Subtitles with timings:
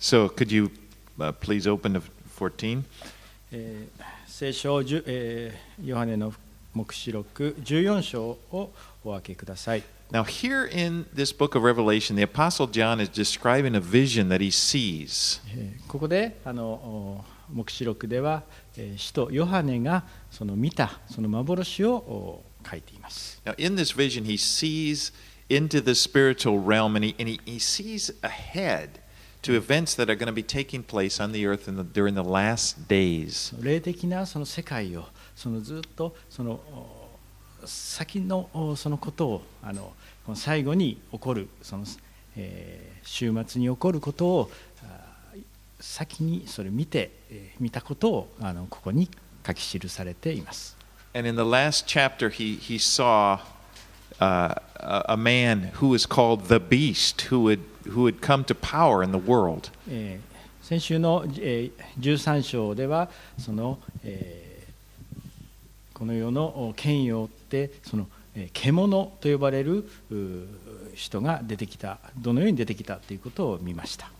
[0.00, 0.70] So could you
[1.20, 2.02] uh, please open to
[2.38, 2.82] 14?
[3.52, 6.32] えー、聖書、えー、ヨハネの
[6.72, 8.72] 目視録14章を
[9.04, 9.82] お開けください。
[10.10, 14.50] Now, here in this book of Revelation, the Apostle John is describing a vision that he
[14.50, 15.40] sees.
[15.86, 17.22] ここであの
[17.52, 18.42] 目視録では、
[18.96, 23.38] 使徒ヨハネがその見たその幻を書いています。
[23.44, 25.12] Now, in this vision, he sees
[25.50, 28.99] into the spiritual realm and he, and he, he sees ahead.
[29.42, 32.14] To events that are going to be taking place on the earth in the, during
[32.14, 33.54] the last days.
[33.62, 35.04] 霊的なその世界を
[35.34, 39.92] そのずっとそのお先のおそのことをあの
[40.24, 41.84] この最後に起こるその、
[42.36, 44.50] えー週末に起こることを
[44.84, 45.34] あ
[45.80, 49.10] 先にそれ見て、えー見たことをあのここに
[49.46, 50.76] 書き記されています。
[51.12, 53.40] And in the last chapter, he, he saw
[54.20, 58.54] uh, a, a man who was called the beast, who would, who would come to
[58.54, 59.70] power in the world.
[59.88, 60.30] えー
[60.62, 63.08] 先週の、えー13章では
[63.38, 64.50] その、えー
[65.94, 69.88] この世のお権威を追ってその、えー獣と呼ばれる
[70.94, 74.10] 人が出てきたどのように出てきたということを見ました。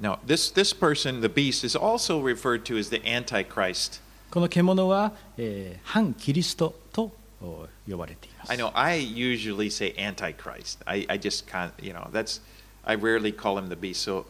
[0.00, 4.00] Now, this, this person, the beast, is also referred to as the Antichrist.
[4.30, 8.50] この獣は、えー反キリストとお呼ばれています。
[8.52, 10.78] I know I usually say Antichrist.
[10.84, 12.40] I, I just can't, you know, that's,
[12.86, 14.02] I rarely call him the beast.
[14.02, 14.26] So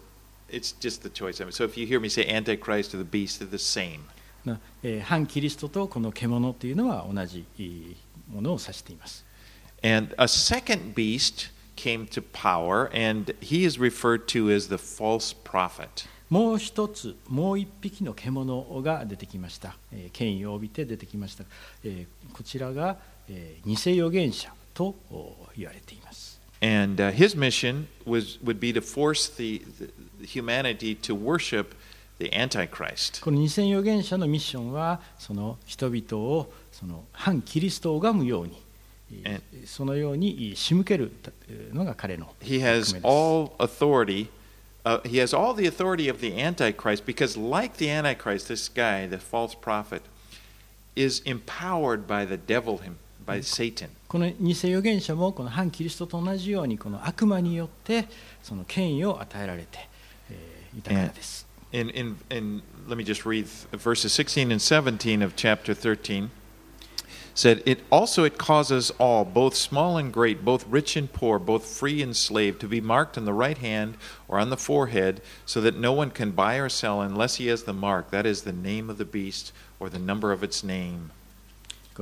[0.48, 1.40] it's just the choice.
[1.40, 4.00] I mean, so if you hear me say Antichrist or the beast, they're the same.
[4.44, 7.44] なえー反キリストとこの獣というのは同じ
[8.32, 9.24] ものを指しています。
[9.82, 16.06] And a second beast came to power, and he is referred to as the false prophet.
[16.30, 19.76] もう一つ、もう一匹の獣が出てきました。
[19.92, 21.44] えー権威を帯びて出てきました。
[21.84, 22.96] えーこちらが、
[23.28, 26.05] えー偽預言者とお言われています。
[26.61, 31.73] And uh, his mission was, would be to force the, the humanity to worship
[32.19, 33.19] the Antichrist.
[33.21, 38.61] この偽預言者のミッションは、その人々をその反キリストを拝むように、
[39.23, 41.11] えーそのように仕向ける
[41.73, 44.27] のが彼の He 役 has 目です all authority.
[44.83, 49.07] Uh, he has all the authority of the Antichrist because, like the Antichrist, this guy,
[49.07, 50.01] the false prophet,
[50.95, 53.89] is empowered by the devil, him, by Satan.
[54.07, 58.07] この偽預言者もこの反キリストと同じようにこの悪魔によって
[58.43, 59.87] その権威を与えられて、
[60.29, 61.45] えーいたからです。
[61.73, 66.29] In, in, in, let me just read verses 16 and 17 of chapter 13.
[67.33, 71.65] Said it also it causes all, both small and great, both rich and poor, both
[71.65, 73.95] free and slave, to be marked on the right hand
[74.27, 77.63] or on the forehead, so that no one can buy or sell unless he has
[77.63, 81.11] the mark, that is the name of the beast or the number of its name.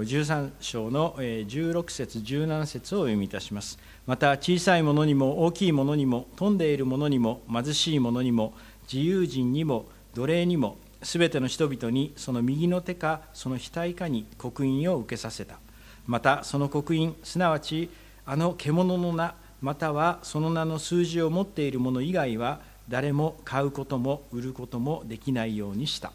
[0.03, 3.78] 13章のえー16節17節を読みいたします。
[4.06, 8.54] また小さいものにも大きいものにも富んでいるものにも貧しいものにも
[8.93, 15.59] 自由人にも奴隷にもすべての人々にその右の手かその額かに刻印を受けさせた。
[16.06, 17.88] またその刻印すなわち
[18.27, 26.12] あの獣の名またはその名の数字を持っているもの以外は誰も買うことも売ることもできないようにした。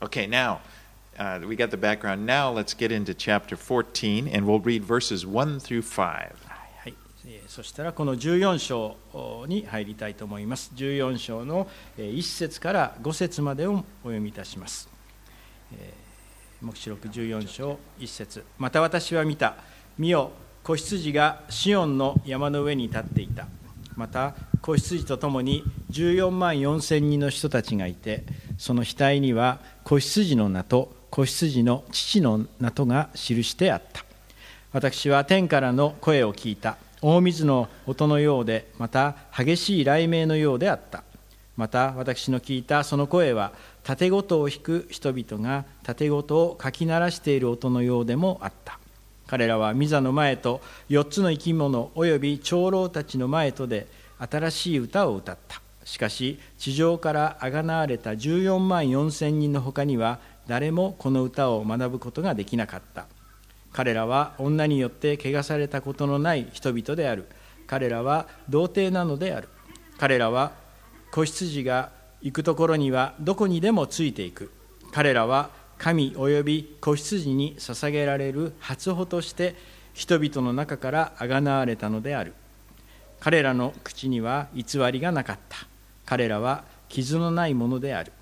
[0.00, 0.58] Okay, now
[1.18, 2.26] uh, we got the background.
[2.26, 6.32] Now let's get into chapter 14, and we'll read verses 1 through 5.
[6.48, 6.94] はい、
[7.26, 8.96] えそしたらこの14章
[9.46, 10.72] に入りたいと思います。
[10.74, 11.68] 14章の
[11.98, 14.88] えー1節から5節までをお読みいたします。
[15.72, 16.02] えー
[16.64, 19.56] 黙示録14章1節また私は見た。
[19.98, 20.30] 見よ、
[20.62, 23.46] 子羊がシオンの山の上に立っていた。
[23.96, 28.24] また子羊とともに14万4千人の人たちがいて、
[28.58, 34.02] その額には子羊の名と子羊の父の名とが記してあった。
[34.72, 36.78] 私は天からの声を聞いた。
[37.02, 41.04] 大水の音のようでまた激しい雷鳴のようであった。
[41.58, 43.52] また私の聞いたその声は
[43.84, 48.78] 盾事を弾く人々が盾事をかき鳴らしている音のようでもあった。
[49.26, 53.86] 彼らはミザの前と4つの生き物および長老たちの前とで
[54.18, 55.60] 新しい歌を歌った。
[55.84, 63.06] しかし地上からあがなわれた14万4千人の他には誰もこの歌を学ぶことができなかった。
[63.72, 67.26] 彼らは女によって汚されたことのない人々である。
[67.66, 69.48] 彼らは童貞なのである。
[69.98, 70.52] 彼らは
[71.10, 71.90] 子羊が
[72.20, 74.52] 行くところにはどこにでもついていく。
[74.92, 79.54] 彼らは神および子羊に捧げられる初歩として
[79.94, 82.34] 人々の中からあがなわれたのである。
[83.20, 85.58] 彼らの口には偽りがなかった。
[86.04, 88.12] 彼らは傷のないものである。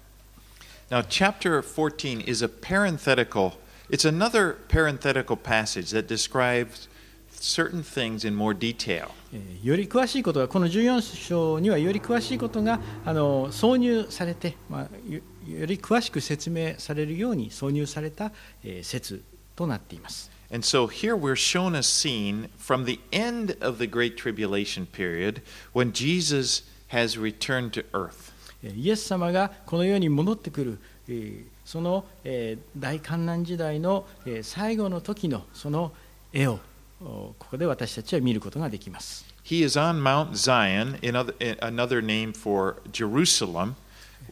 [0.91, 3.53] Now, chapter 14 is a parenthetical,
[3.89, 6.87] it's another parenthetical passage that describes
[7.31, 9.11] certain things in more detail.
[9.33, 18.31] えーより詳しいことがこの14章にはより詳しいことがあの挿入されて、まあ、よより詳しく説明されるように挿入された、
[18.63, 19.23] えー説
[19.55, 20.29] となっています。
[20.51, 25.41] And so here we're shown a scene from the end of the Great Tribulation period
[25.73, 28.28] when Jesus has returned to earth.
[28.62, 30.78] えーイエス様がこの世に戻ってくる、
[31.08, 35.92] えーその、えー大観難時代の、えー最後の時のその
[36.32, 36.58] 絵を
[37.02, 39.24] おここで私たちは見ることができます。
[39.44, 43.74] He is on Mount Zion, in other, in another name for Jerusalem,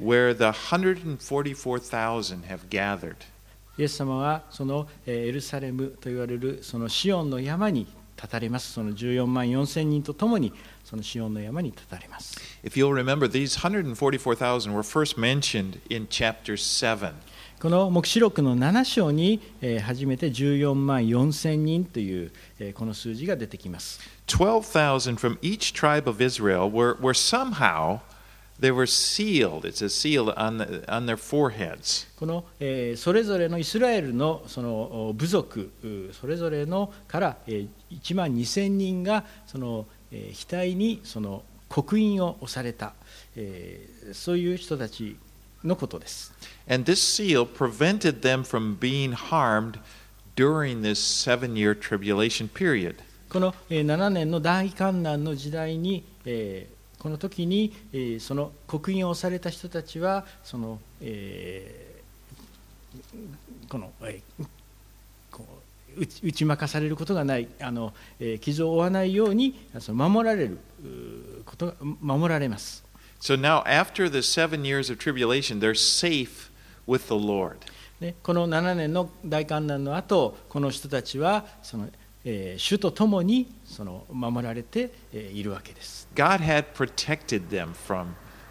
[0.01, 3.17] where the 144,000 have gathered.
[3.79, 7.87] イエス様はそのえーエルサレムと言われるそのシオンの山に
[8.17, 8.73] 立たれます。
[8.73, 10.53] その14万4千人とともに
[10.89, 12.35] そのシオンの山に立たれます。
[12.65, 17.13] If you'll remember, these 144,000 were first mentioned in chapter 7.
[17.61, 24.01] この黙示録の7章にえー初めて14万4千人というえーこの数字が出てきます。
[24.29, 28.01] 12,000 from each tribe of Israel were, were somehow,
[28.59, 29.67] they were sealed.
[29.67, 32.07] It's a seal on, the, on their foreheads.
[32.19, 42.95] この、えーそれぞれのイスラエルのそのお部族うそれぞれのから、えー1万2000人がその、えー額にその刻印を押された、
[43.37, 45.17] えーそういう人たち
[45.65, 46.33] のことです。
[46.69, 49.79] And this seal prevented them from being harmed
[50.37, 52.97] during this seven year tribulation period.
[53.29, 64.47] このえー7年の大観難の時代に、えーこの時に、えーその刻印を押された人たちはその、えーこの、えー
[65.99, 70.59] 打ち負かされることがないあの、えー傷を負わないようにその守られる
[71.45, 72.85] ことが守られます。
[73.21, 76.51] So now, after the seven years of tribulation, they're safe
[76.87, 77.57] with the Lord.
[78.01, 81.89] ね、この7年の大観難の後この人たちはその、
[82.25, 86.09] えー主と共にその守られて、えーいるわけです。
[86.15, 88.07] God had protected them from,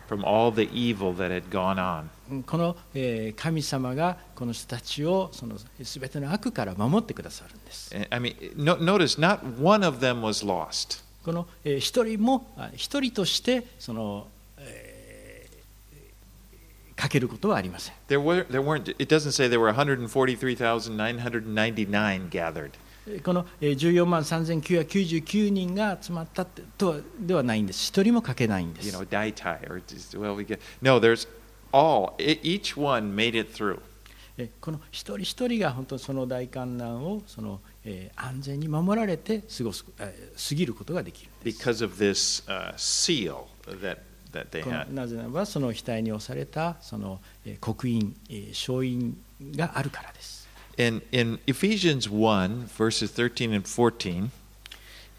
[0.08, 2.10] from all the evil that had gone on.
[2.46, 7.96] このえー神様がこの人たちをその全ての悪から守ってくださるんです。
[8.10, 11.02] I mean, no, notice not one of them was lost.
[11.24, 14.28] このえー一人もあ一人としてその、
[14.58, 14.98] えー
[16.98, 17.94] かけることはありません。
[18.10, 22.72] There, were, there weren't, it doesn't say there were 143,999 gathered.
[23.08, 27.88] えーこのえー14万3999人が集まったってとはではないんです。
[27.88, 29.08] 一人もかけないんで You す know,。
[29.08, 30.60] die tie or just, well, we get.
[30.82, 31.28] No, there's
[31.72, 33.80] all, e- each one made it through.
[34.38, 41.58] えこの一人一人が本当にその大観難をその、えー安全に守られて過ごす、えー過ぎることができるんです。
[41.70, 42.74] because of this uh.
[44.94, 49.18] なぜならばその額に押されたその、えー刻印、え印
[49.56, 50.37] があるからです。
[50.79, 54.31] In, in Ephesians 1, verses 13 and 14,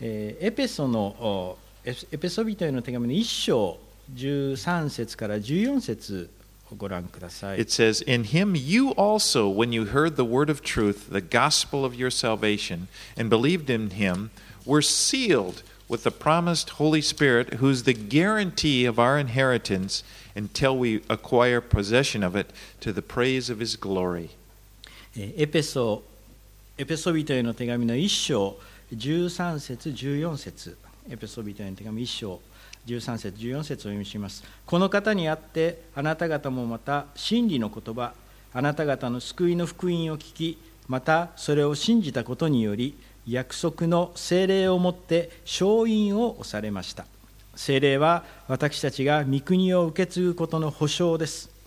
[0.02, 3.78] えーエペソのおエペエペソビトへの手紙の1章
[4.16, 6.30] 13節から14節
[6.72, 7.60] をご覧ください。
[7.62, 11.86] it says, In him you also, when you heard the word of truth, the gospel
[11.86, 14.32] of your salvation, and believed in him,
[14.66, 20.04] were sealed with the promised Holy Spirit, who's the guarantee of our inheritance
[20.36, 22.52] until we acquire possession of it
[22.82, 24.32] to the praise of his glory.
[25.21, 26.05] エペソ
[26.79, 28.57] エペソビトへの手紙の1章
[28.95, 30.79] 13節14節。
[31.11, 32.41] エペソビトへの手紙1章
[32.87, 34.45] 13節14節を読みします。
[34.65, 38.13] この方にあってあなた方もまた真理の言葉
[38.53, 42.97] あなた方の救いの福音を聞きまたそれを信じたことにより
[43.27, 47.07] 約束の聖霊をもって勝因を押されました。
[47.57, 51.58] 聖霊は私たちが御国を受け継ぐことの保証です。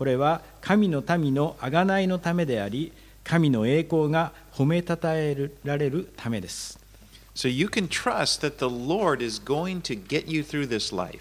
[0.00, 2.90] これは神の民の贖いのためであり、
[3.22, 6.80] 神の栄光が褒めたたえられるためです。
[7.34, 11.20] So you can trust that the Lord is going to get you through this life.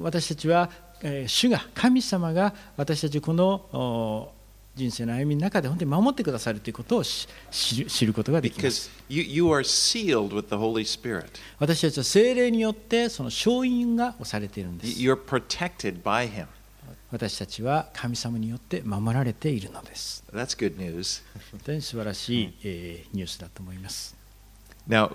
[0.00, 0.70] 私たちは、
[1.02, 4.32] えー主が、神様が私たちこのお
[4.76, 11.26] 人生の歩みの中で本当に守ってくださるということをし知る知ることができます you, you are sealed with the Holy Spirit.
[11.58, 15.00] 私たちは聖霊によってその勝因が押されているんです。
[15.00, 16.46] You're protected by Him.
[17.12, 20.24] 私たちは神様によって守られているのです。
[20.32, 21.22] That's good news.
[21.50, 24.16] 本当に素晴らしい、えーニュースだと思います。
[24.88, 25.10] Now,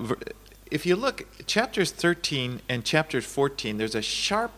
[0.72, 4.52] if you look, chapters 13 and chapters 14, there's a sharp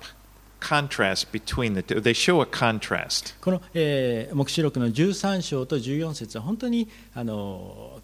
[0.59, 2.01] contrast between the two.
[2.01, 3.35] They show a contrast.
[3.39, 8.01] この、えー黙示録の13章と14節は本当にあの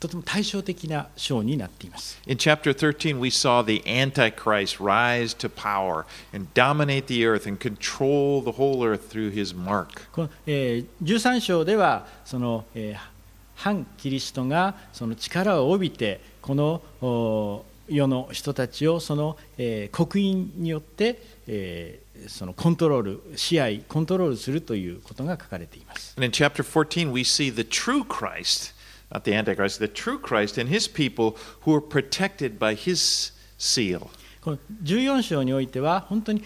[0.00, 2.18] とても対照的な章になっています。
[2.26, 8.42] In chapter 13, we saw the Antichrist rise to power and dominate the earth and control
[8.42, 10.08] the whole earth through his mark.
[10.10, 13.20] この、えー13章ではその、えー
[13.56, 26.14] 反キリストがその力を帯びて、このお世の人たちをその、えー刻印によって、えーそのコントロール支配コントロールするということが書かれています。
[26.16, 28.72] And in chapter 14, we see the true Christ,
[29.10, 34.08] not the Antichrist, the true Christ and his people who are protected by his seal.
[34.40, 36.42] この14章においては本当に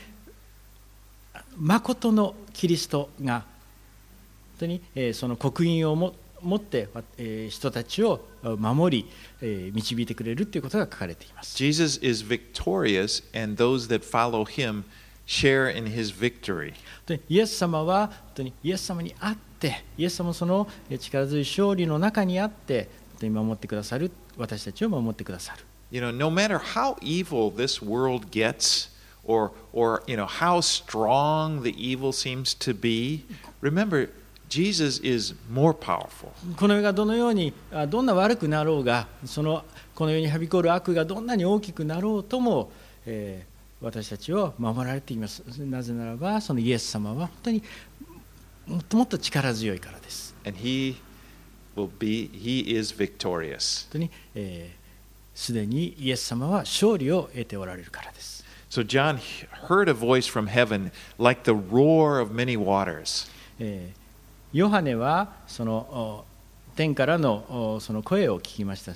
[1.56, 11.56] 誠のキリストが本当に、えーその刻印をも持って、えー人たちを守り、えー導いてくれるということが書かれています。
[11.56, 14.84] Jesus is victorious, and those that follow him
[15.26, 16.74] share in his victory.
[17.06, 19.53] でイエス様は本当にイエス様にあって
[19.96, 28.88] イエス様のそのえー力強い勝利の中にあって本当に守ってくださる私たちを守ってくださる You know, no matter how evil this world gets,
[29.24, 33.24] or, or you know, how strong the evil seems to be,
[33.62, 34.08] remember,
[34.48, 36.30] Jesus is more powerful.
[36.56, 42.70] この世がどのようにあどんな悪くなろうがそのこの世にはびこる悪がどんなに大きくなろうとも、
[43.06, 43.54] えー
[43.84, 47.62] 私たちを守られていますなぜならばそのイエス様は本当に
[48.66, 50.34] もっともっと力強いからです。
[50.46, 50.96] And he
[51.76, 53.84] will be, he is victorious.
[53.84, 54.84] 本当にえー
[55.34, 58.44] すで、にイエス様は勝利を得ておられるからです。
[58.70, 59.18] So John
[59.68, 63.28] heard a voice from heaven like the roar of many waters.
[63.58, 64.04] えー
[64.56, 66.24] ヨハネはそのお
[66.76, 68.92] 天からのおその声を聞きました。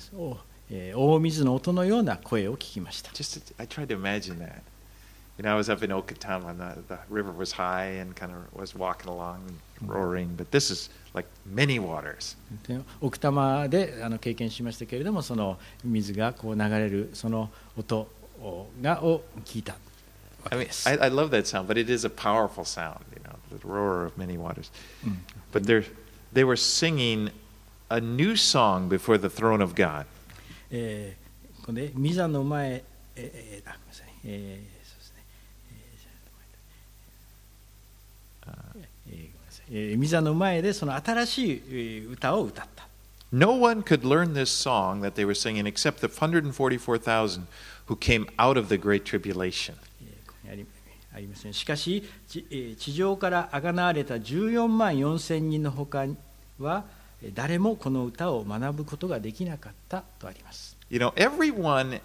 [0.95, 3.11] 大水の音のような声を聞きました。
[3.11, 4.61] Just, I tried to imagine that.
[5.38, 8.30] You know, I was up in Okatama, and the, the river was high and kind
[8.30, 9.40] of was walking along
[9.80, 12.36] and roaring, but this is like many waters.
[12.68, 18.08] で奥多摩であの経験しましたけれどもその水がこう流れるその音
[18.40, 19.78] をがを聞いたわ
[20.44, 20.88] I け mean, です。
[20.88, 24.04] I, I love that sound, but it is a powerful sound, you know, the roar
[24.06, 24.70] of many waters.
[25.52, 25.84] But they're,
[26.32, 27.30] they were singing
[27.90, 30.06] a new song before the throne of God.
[30.70, 32.84] えーこれでミザの前、
[33.16, 34.77] えーえーあごめんなさいえーそうですねえー
[39.69, 42.87] めんなさいえーミザの前でその新しいえー歌を歌った。
[43.31, 47.45] No one could learn this song that they were singing except the 144,000
[47.87, 49.75] who came out of the Great Tribulation.
[51.13, 51.53] ありますね。
[51.53, 56.05] しかし、地上からあがなわれた14万4千人のほか
[56.59, 56.85] は、
[57.21, 60.77] えー誰もこの歌を学ぶことができなかったとあります。
[60.89, 61.99] You know, everyone,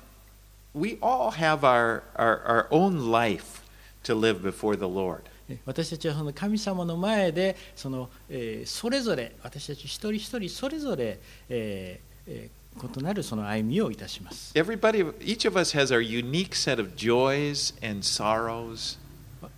[0.75, 3.63] we all have our, our, our own life
[4.05, 5.23] to live before the Lord.
[5.49, 14.53] えー私たちはその神様の前でその、えーそれぞれ私たち一人一人それぞれ、えーえー異なるその歩みをいたします。
[14.59, 18.99] Everybody, each of us has our unique set of joys and sorrows.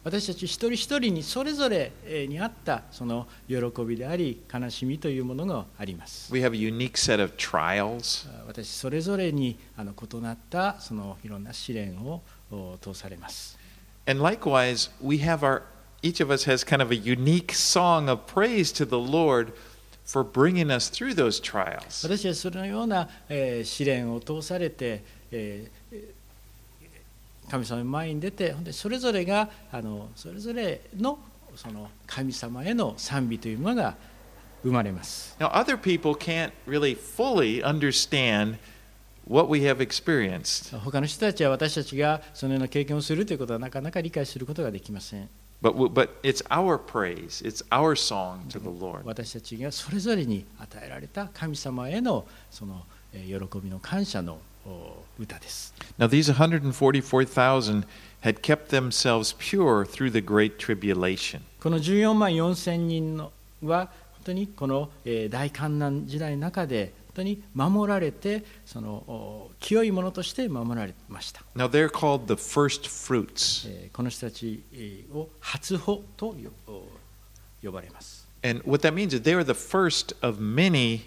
[0.05, 6.31] 私たち一人一人にそれぞれえーにあったその喜びであり悲しみというものがあります。
[6.31, 8.28] We have a unique set of trials.
[8.47, 13.57] 私それぞれにあの異なったそのいろんな試練をお通されます。
[14.07, 15.62] And likewise, we have our,
[16.02, 19.52] each of us has kind of a unique song of praise to the Lord
[20.04, 22.06] for bringing us through those trials.
[22.06, 26.16] 私たちそのような、えー試練を通されて、えー
[27.48, 31.18] 神様の前に出て、ほんでそれぞれがあのそれぞれの
[31.54, 33.94] その神様への賛美というものが
[34.62, 35.36] 生まれます。
[35.38, 38.56] Now, other people can't really fully understand
[39.28, 45.28] what we have experienced, 他の人たちは私たちがそのような経験をするということはなかなか理解することができません。
[45.62, 49.02] But, but it's our praise, it's our song to the Lord.
[49.04, 55.72] 私たちがそれぞれに与えられた神様へのそのえー喜びの感謝のお歌です。
[55.98, 57.84] Now, these 144,000
[58.22, 61.40] had kept themselves pure through the great tribulation.
[61.60, 63.32] この14万4千人の
[63.62, 63.90] は本
[64.25, 71.42] 当にこのえー大観難時代の中で本当に守られてそのお清いものとして守られました。
[71.54, 73.68] Now, they're called the first fruits.
[73.68, 76.35] えーこの人たちえーを初歩と
[77.62, 78.26] 呼ばれます。
[78.42, 81.00] And what that means is they are the first of many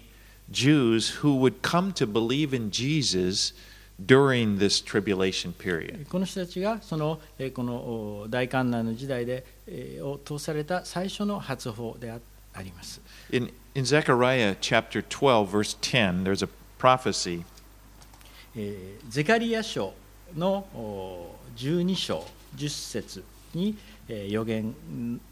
[0.50, 3.54] Jews who would come to believe in Jesus
[4.04, 6.08] during this tribulation period.
[6.08, 12.18] この人たちがそのえーこのお大観難の時代でえーを通された最初の初歩であ
[12.54, 13.00] あります。
[13.32, 17.44] In, in Zechariah chapter 12, verse 10, there's a prophecy
[18.56, 19.92] えーゼカリア書
[20.36, 22.26] のお12章
[22.56, 23.76] 10節に、
[24.08, 24.74] えー予言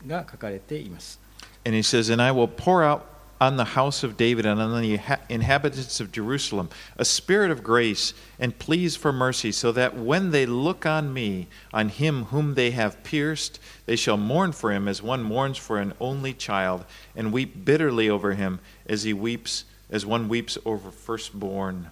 [0.06, 1.18] が書かれています。
[1.64, 3.02] And he says, And I will pour out
[3.40, 8.12] on the house of David and on the inhabitants of Jerusalem a spirit of grace
[8.38, 12.72] and pleas for mercy, so that when they look on me, on him whom they
[12.72, 17.32] have pierced, they shall mourn for him as one mourns for an only child, and
[17.32, 21.90] weep bitterly over him as he weeps as one weeps over firstborn.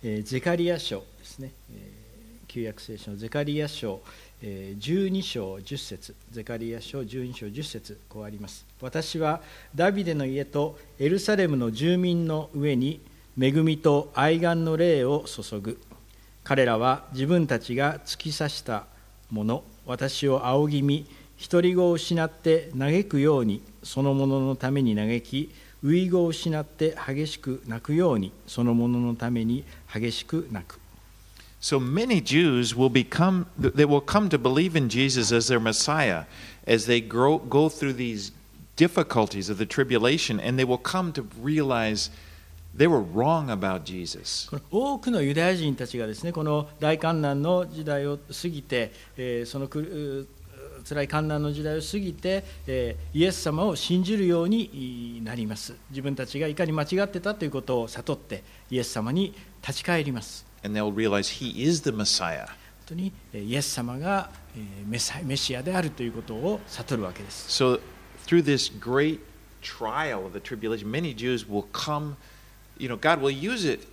[0.00, 1.50] ゼカリア書ですね、
[2.46, 4.00] 旧約聖書のゼカリア書
[4.40, 8.67] 12章10節ゼカリア書12章10節こうあります。
[8.80, 9.40] 私は
[9.74, 13.00] ダビデの家とエルサレムの住民の上に
[13.40, 15.80] 恵みと愛願の霊を注ぐ。
[16.44, 18.84] 彼らは自分たちが突き刺した
[19.30, 21.06] もの私を仰ぎ見
[21.50, 25.50] 独り子を失って嘆くようにそのもののために嘆き
[25.84, 30.80] 遺語を失って激しく泣くようにそのもののために激しく泣く。
[31.60, 36.24] So many Jews will become, they will come to believe in Jesus as their Messiah
[36.66, 38.32] as they grow, go through these
[38.78, 42.10] difficulties of the tribulation, and they will come to realize
[42.74, 44.48] they were wrong about Jesus.
[44.70, 50.28] 多くのユダヤ人たちがですねこの大観難の時代を過ぎて、えーそのくう
[50.88, 62.46] 辛い観難の時代を過ぎて、えーイエス様を信じるようになります自分たちがいかに間違ってたということを悟ってイエス様に立ち返ります And they'll realize He is the Messiah.
[62.46, 62.54] 本
[62.86, 64.30] 当にえーイエス様が
[64.86, 67.80] メシアであるということを悟るわけです So,
[68.28, 69.20] through this great
[69.62, 72.16] trial of the tribulation, many Jews will come,
[72.76, 73.88] you know, God will use it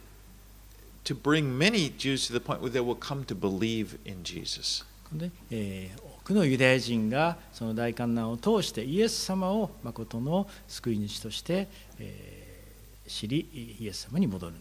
[1.05, 4.83] to bring many Jews to the point where they will come to believe in Jesus.
[5.11, 11.67] 多くのユダヤ人がその大観難を通してイエス様を誠の救い主として、
[11.99, 12.45] えー
[13.07, 14.55] 知りイエス様に戻る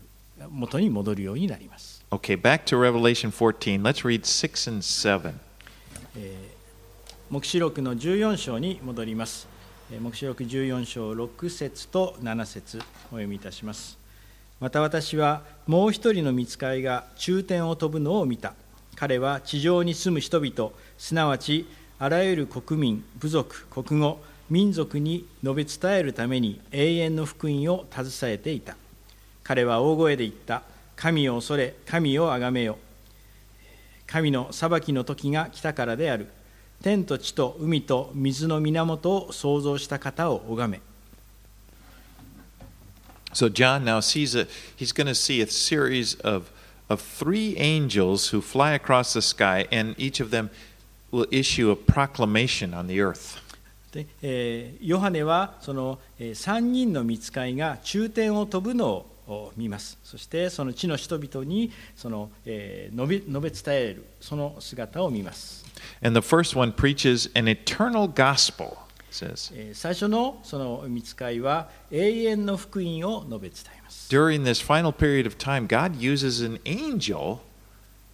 [0.51, 3.83] 元に戻るようになります、Okay, back to Revelation 14.
[3.83, 5.33] Let's read 6 and 7.
[6.17, 6.55] えー
[7.31, 9.49] 黙示録の14章に戻ります
[9.95, 13.97] えー黙示録14章6節と7節お読みいたします。
[14.59, 18.55] また私はもう一人の見つかいが中天を飛ぶのを見た。
[18.97, 21.69] 彼は地上に住む人々すなわち
[22.01, 24.19] あらゆる国民部族国語
[24.51, 28.77] 民族に述べ伝えるために永遠の福音を携えていた。
[29.45, 30.63] 彼は大声で言った。
[30.97, 32.79] 神を恐れ神をあがめよ。
[34.09, 36.27] 神の裁きの時が来たからである。
[36.85, 40.81] 天と地と海と水の源を創造した方を拝め
[43.33, 46.53] So John now sees a he's going to see a series of
[46.91, 50.51] of three angels who fly across the sky and each of them
[51.11, 53.41] will issue a proclamation on the earth.
[53.91, 59.14] で、えーヨハネはその、え3人の見つかいが中天を飛ぶのを
[59.57, 65.65] 見ますそしてその地の人々にその、えー述べ述べ伝えるその姿を見ます、
[66.03, 68.77] And the first one preaches an eternal gospel,
[69.11, 69.53] says.
[69.55, 77.39] えー最初のその見つかいは永遠の福音を述べ伝えます During this final period of time, God uses an angel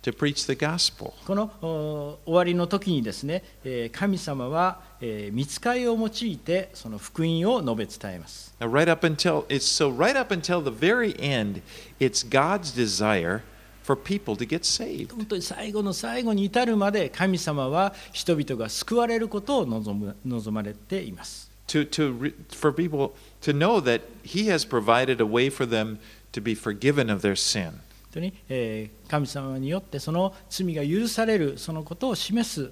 [0.02, 1.12] to preach the gospel.
[1.26, 8.54] このお終わりの時にですね、えー神様は、えー見つかいを用いてその福音を述べ伝えます。
[8.60, 11.62] Now, right up until it's so right up until the very end,
[11.98, 13.42] it's God's desire
[13.82, 15.14] for people to get saved.
[15.14, 21.50] 本当に最後の最後に至るまで神様は人々が救われることを望む望まれています。
[21.68, 25.98] To, to for people to know that He has provided a way for them
[26.32, 27.70] to be forgiven of their sin.
[27.70, 27.80] 本
[28.14, 32.70] 当に、えー神様によってその罪が許されるそのことを示す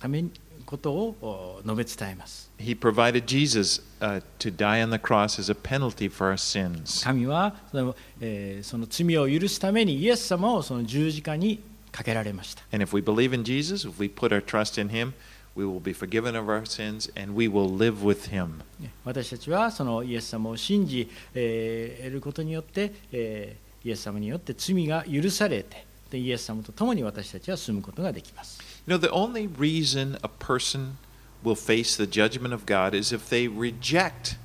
[0.00, 0.32] ために
[0.66, 2.50] ことをお述べ伝えます。
[2.58, 7.02] He provided Jesus uh, to die on the cross as a penalty for our sins.
[7.04, 11.60] 神はその,、えーその罪を許すためにイエス様をその十字架に
[11.92, 12.62] かけられました。
[12.72, 15.12] And if we believe in Jesus, if we put our trust in Him,
[15.54, 18.58] we will be forgiven of our sins and we will live with Him.
[18.80, 28.75] ね私たちはそのイエス様を信じ、えー得ることによって、えーイエス様によって罪が許されてでイエス様と共に私たちは住むことができます。
[28.86, 30.98] You know, the only reason a person
[31.42, 34.36] will face the judgment of God is if they reject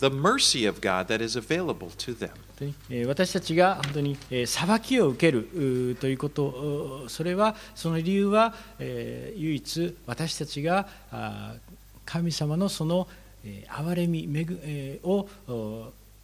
[0.00, 2.30] the mercy of God that is available to them.
[3.06, 10.88] 私たちが本当に裁きを受けるということそれはその理由は、唯一私たちが
[12.04, 13.06] 神様のその、
[13.44, 14.28] 憐れみ
[15.04, 15.28] を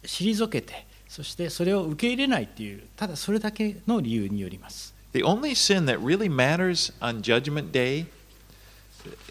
[0.03, 4.94] 退けてそしてそれを受け入れないというただそれだけの理由によります。
[5.15, 8.07] The only sin that really matters on Judgment Day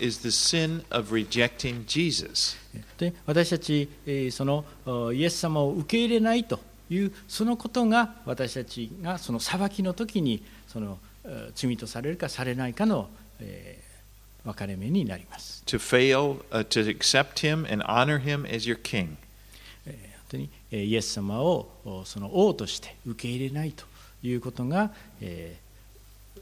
[0.01, 2.57] is the sin of rejecting Jesus.
[2.97, 13.85] で私たち、えーそのおイエス様を受け入れないというそのことが私たちがその裁きの時にそのえー罪とされるかされないかの、えー
[14.49, 15.62] 分かれ目になります。
[15.66, 19.16] To fail uh, to accept Him and honor Him as your King.
[19.85, 19.99] えー本
[20.31, 23.85] 当にえーイエス様をおその王として受け入れないと
[24.23, 25.63] いうことが、えー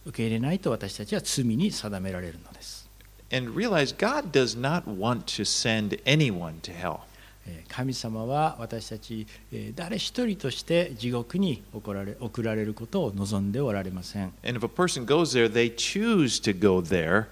[0.07, 2.89] 受け入れないと私たちは罪に定められるのです。
[3.33, 7.01] And realize God does not want to send anyone to hell.
[7.47, 14.33] えー神様は私たちえー誰一人として地獄に送られ送られることを望んでおられません。
[14.45, 17.27] And if a person goes there, they choose to go there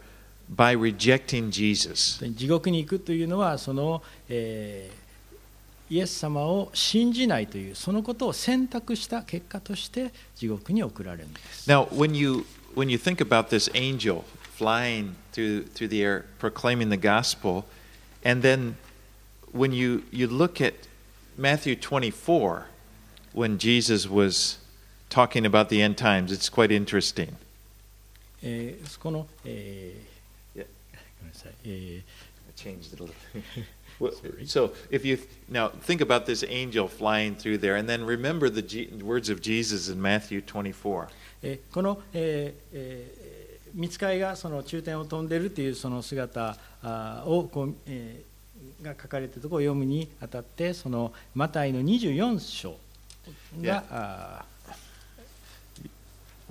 [0.54, 2.20] by rejecting Jesus.
[2.20, 5.00] で地獄に行くというのはその、えー
[5.90, 11.68] イエス様を信じないというそのことを選択した結果として地獄に送られるんです。
[11.68, 16.97] Now, when you when you think about this angel flying through through the air proclaiming the
[16.97, 17.65] gospel,
[18.23, 18.75] and then
[19.51, 20.73] when you you look at
[21.37, 22.67] Matthew 24,
[23.33, 24.57] when Jesus was
[25.09, 27.35] talking about the end times, it's quite interesting.
[28.43, 30.65] えーこの、えー Yeah.
[31.19, 32.03] ごめんなさいえ
[32.47, 33.13] I changed it a little.
[33.99, 34.11] Well,
[34.45, 38.61] so if you now think about this angel flying through there, and then remember the
[38.61, 41.07] G, words of Jesus in Matthew 24.
[41.42, 43.20] ーえーこの、えーえー
[43.72, 46.56] 見つかいがその中天を飛んでいるというその姿
[47.24, 48.30] をこう、えー
[48.82, 52.76] が書かれているところを読むにあたってそのマタイの24章
[53.60, 54.44] が、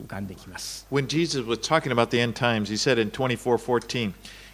[0.02, 0.86] 浮かんできます。
[0.92, 4.14] When Jesus was talking about the end times, he said in 24:14,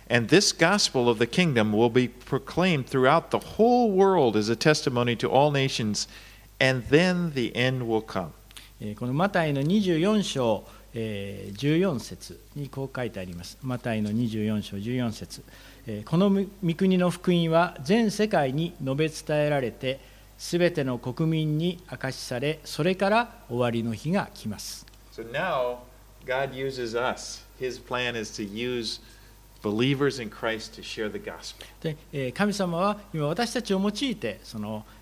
[0.09, 4.55] "And this gospel of the kingdom will be proclaimed throughout the whole world as a
[4.55, 6.07] testimony to all nations,
[6.59, 8.31] and then the end will come."
[8.81, 13.57] えーこのマタイの24章、えー14節にこう書いてあります。
[13.61, 15.43] マタイの24章14節、
[15.87, 19.99] えーこの御国の福音は全世界に述べ伝えられて、
[20.37, 24.85] すべての国民に明かしされ、それから終わりの日が来ます。
[25.13, 25.77] So now
[26.25, 27.45] God uses us.
[27.59, 28.99] His plan is to use
[29.63, 32.33] believers in Christ to share the gospel.
[32.33, 34.94] 神様は今私たちを用いてその、えー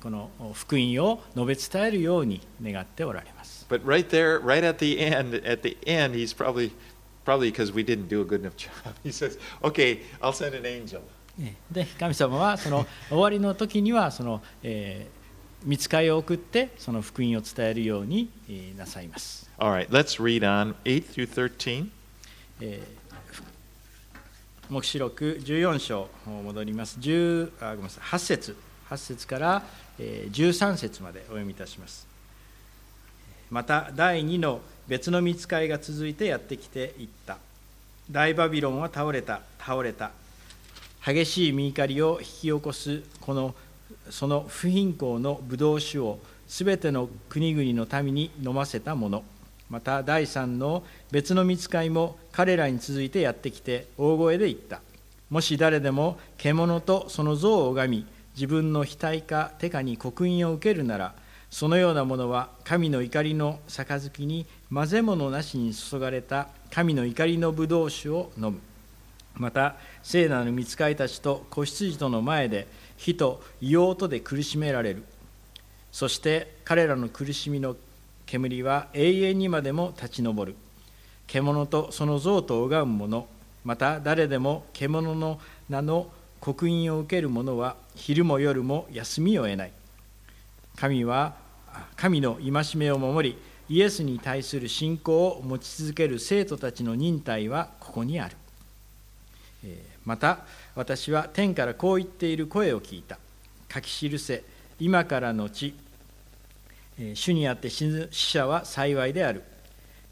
[0.00, 3.66] この福音を述べ伝えるように願っておられます。
[11.70, 18.28] で神様はその 終わりの時にはその、えー、見つかりを送ってその福音を伝えるように
[18.76, 19.50] なさいます。
[19.58, 19.88] Right.
[20.84, 21.88] 8-13、
[24.68, 26.98] 目白く14章を戻ります。
[26.98, 29.62] 10あごめんなさい8節8節から、
[29.98, 32.06] 13節までお読みいたします。
[33.50, 37.38] また第2の別の見つかいが続いてやってきていった。
[38.10, 40.10] 大バビロンは倒れた、倒れた。
[41.04, 43.54] 激しい見怒りを引き起こすこの
[44.08, 49.24] その不貧困のブドウ酒をすべての国々の民に飲ませたもの
[49.68, 54.80] また第三の別の見つかいも彼らに続いてやってきて大声で言った
[55.28, 61.14] もし誰でも獣とその像を拝み自分の額か手かに刻印を受けるなら
[61.52, 68.58] そのようなものは神の怒りの杯に混ぜ物なしに注がれた神の怒りのブドウ酒を飲む。
[69.34, 72.66] また聖なる見つかいたちと子羊との前で
[72.96, 75.04] 火と硫黄とで苦しめられる。
[75.92, 77.76] そして彼らの苦しみの
[78.24, 80.56] 煙は永遠にまでも立ち上る。
[81.26, 83.26] 獣とその像と拝む者
[83.62, 86.10] また誰でも獣の名の
[86.42, 89.72] 刻印を受ける者は昼も夜も休みを得ない。
[90.74, 91.36] 神は
[91.94, 98.36] 神の戒めを守りイエスに対する信仰を持ち続ける生徒たちの忍耐はここにある。
[100.04, 100.40] また
[100.74, 103.20] 私は天からこう言っている声を聞いた。
[103.72, 104.42] 書き記せ
[104.80, 105.76] 今からのち
[106.98, 109.44] 主にあって死ぬ死者は幸いである。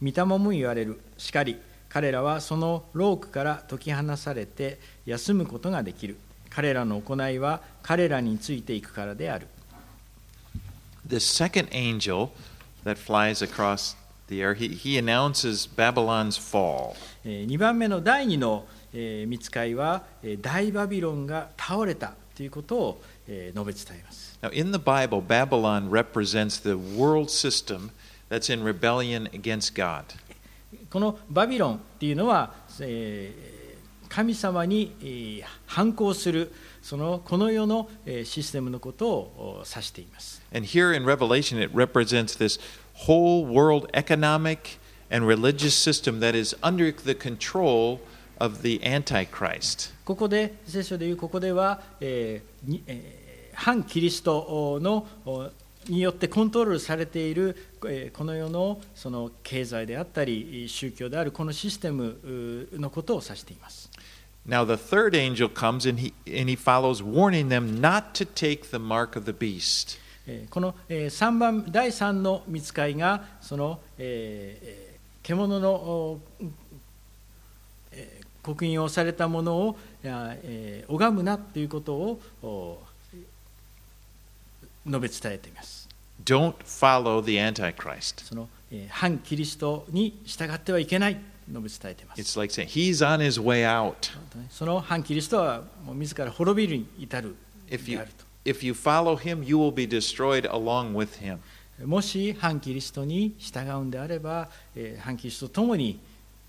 [0.01, 1.01] 御霊も言われる。
[1.19, 1.59] しかり
[1.91, 6.17] 彼らはそのロークから解き放されて休むことができる
[6.49, 9.47] 彼らの行いは彼らについていくからである
[11.07, 12.31] The second angel
[12.85, 13.97] that flies across
[14.29, 16.95] the air, he, he announces Babylon's fall.
[17.25, 27.91] 2番目の第2のえー見つかいはえー大バビロンが倒れたということをえー述べ伝えます Now, in the Bible, Babylon represents the world system
[28.31, 30.05] that's in rebellion against God.
[30.91, 33.61] このバビロンっていうのは、えー
[34.11, 36.53] 神様にえー反抗する
[36.83, 40.43] そのこの世のえーシステムのことをお指しています。
[40.53, 42.59] And here in Revelation, it represents this
[43.07, 44.81] whole world economic
[45.13, 48.01] and religious system that is under the control
[48.41, 49.93] of the Antichrist.
[50.05, 52.81] ここで聖書でいうここでは、えー
[53.55, 55.51] 反キリストのお
[55.89, 63.91] によってコントロールされているえーこの世のその経済であったり宗教であるこのシステムうのことを指しています。
[64.49, 68.79] Now, the third angel comes and he, and he follows, warning them not to take the
[68.79, 69.99] mark of the beast.
[70.27, 74.91] えーこのえー3番第3の見つかいがその、えーえー
[75.23, 76.19] 獣の
[78.43, 82.79] 刻印をされたものをえー拝むなということをお
[84.87, 85.80] 述べ伝えています。
[86.25, 88.25] Don't follow the Antichrist.
[88.25, 91.17] その、えー反キリストに従ってはいけない
[91.49, 92.21] 述べ伝えています。
[92.21, 93.95] It's like saying he's on his way out.
[94.51, 97.35] その反キリストはもう自ら滅びるに至る
[97.71, 98.01] If で you
[98.45, 101.39] if you follow him, you will be destroyed along with him.
[101.85, 105.99] もし反キリストに従うんであれば、えー反キリストと共に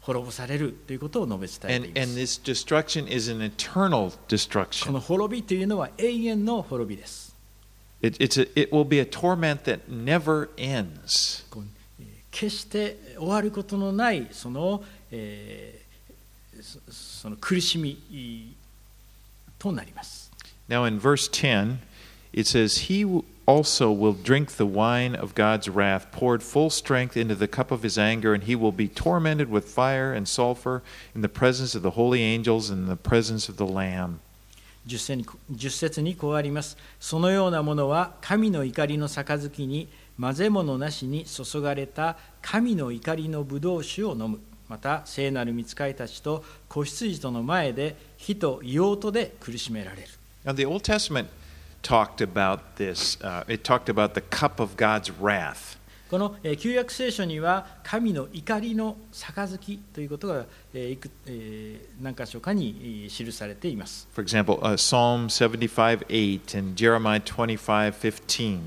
[0.02, 2.42] 滅ぼされるということを述べ伝え And ていま and す。
[2.42, 4.92] this destruction is an eternal こ destruction.
[4.92, 7.31] の滅びというのは永遠の滅びです。
[8.03, 11.45] It, it's a, it will be a torment that never ends.
[11.51, 11.65] こう
[12.01, 18.55] えー決して終わることのないその,、えーそその苦しみ
[19.59, 20.31] となります。
[20.69, 21.79] Now, in verse 10,
[22.33, 23.05] it says, He
[23.47, 27.83] also will drink the wine of God's wrath, poured full strength into the cup of
[27.83, 30.83] his anger, and he will be tormented with fire and sulfur
[31.15, 34.21] in the presence of the holy angels and in the presence of the Lamb.
[34.88, 36.78] 10節に10節にこうあります。
[37.00, 39.88] そのようなものは神の怒りの杯に
[40.20, 44.40] 混ぜ物なしに注がれた神の怒りの葡萄酒を飲む。
[44.68, 50.08] また聖なる御使いたちと子羊との前で火と硫黄とで苦しめられる。
[50.46, 51.28] Now, the Old Testament
[51.84, 53.20] talked about this.
[53.22, 55.81] Uh, it talked about the cup of God's wrath.
[56.12, 64.10] このえー旧約聖書には神の怒りの杯ということが何箇所かにえー記されています。
[64.14, 68.60] For example, uh, Psalm 75 8 and Jeremiah 25 15.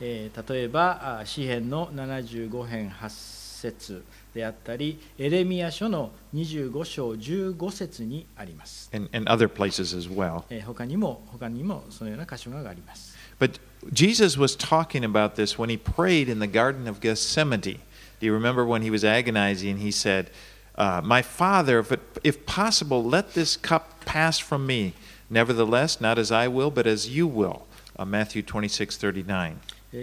[0.00, 10.44] えー例えばあ詩編の75編8節であったりエレミア書の25章15節にあります、And, and other places as well.
[10.50, 13.11] えー他にも他にもそのような箇所があります
[13.42, 13.58] But
[13.92, 17.80] Jesus was talking about this when he prayed in the Garden of Gethsemane.
[18.20, 19.78] Do you remember when he was agonizing?
[19.78, 20.30] He said,
[20.76, 24.94] uh, My Father, if, it, if possible, let this cup pass from me.
[25.28, 27.66] Nevertheless, not as I will, but as you will.
[27.98, 29.58] Uh, Matthew 26 39.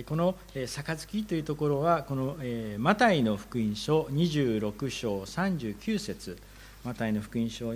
[0.05, 6.37] この「杯」というところはこの、えー、マタイの福音書26章39節
[6.83, 7.73] マタイの福音書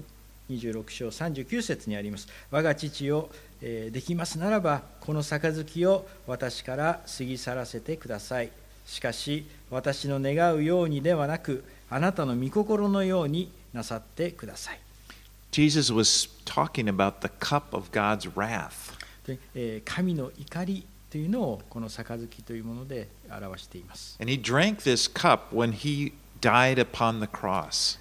[0.49, 3.29] 26章39節にあります我が父よ
[3.62, 8.51] えーできますならばこの杯を私から過ぎ去らせてください
[8.86, 14.79] しかし私の願うようにではなくあなたの御心のようになさってください
[15.51, 18.91] Jesus was talking about the cup of God's wrath.
[19.86, 27.99] 神の怒りというのをこの杯というもので表しています And he drank this cup when he died upon the cross.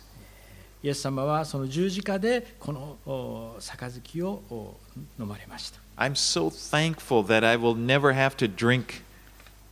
[0.82, 4.76] イエス様はその十字架でこのお杯をお
[5.18, 5.80] 飲まれました。
[5.96, 9.02] I'm so thankful that I will never have to drink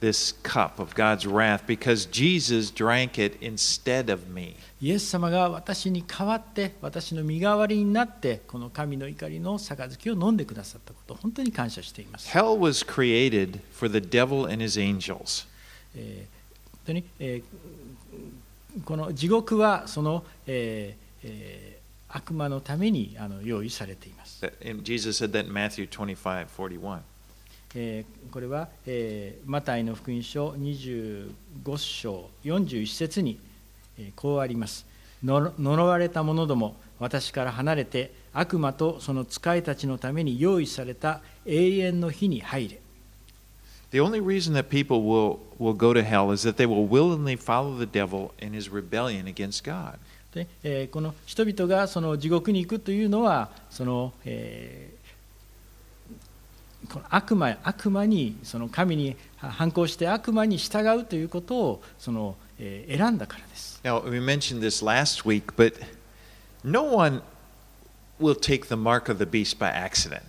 [0.01, 4.55] this cup of God's wrath because Jesus drank it instead of me.
[4.81, 12.29] イエス様が私に代わって、私の身代わりになって、この神の怒りの杯を飲んでくださったこと、本当に感謝しています。
[12.31, 15.46] Hell was created for the devil and his angels.
[15.94, 17.42] えー本当に、えー
[18.85, 21.80] この地獄はその、えーえー
[22.12, 24.44] 悪魔のためにあの用意されています。
[24.68, 26.98] And Jesus said that in Matthew 25 41.
[27.76, 31.28] えーこれは、えーマタイの福音書25
[31.76, 33.38] 章41節に、
[33.98, 34.85] えーこうあります
[35.22, 42.80] の呪われた者ども私から離れて悪魔とその使いたちのために用意された永遠の火に入れ
[43.92, 47.37] The only reason that people will, will go to hell is that they will willingly
[47.37, 49.98] follow the devil in his rebellion against God.
[50.34, 55.00] で、えーこの人々がその地獄に行くというのはその、えー
[56.92, 63.80] この悪魔悪魔にその神に反抗して悪魔に従うということをその、えー選んだからです。
[63.84, 65.74] Now, we mentioned this last week, but
[66.64, 67.22] no one
[68.20, 70.20] will take the mark of the beast by accident.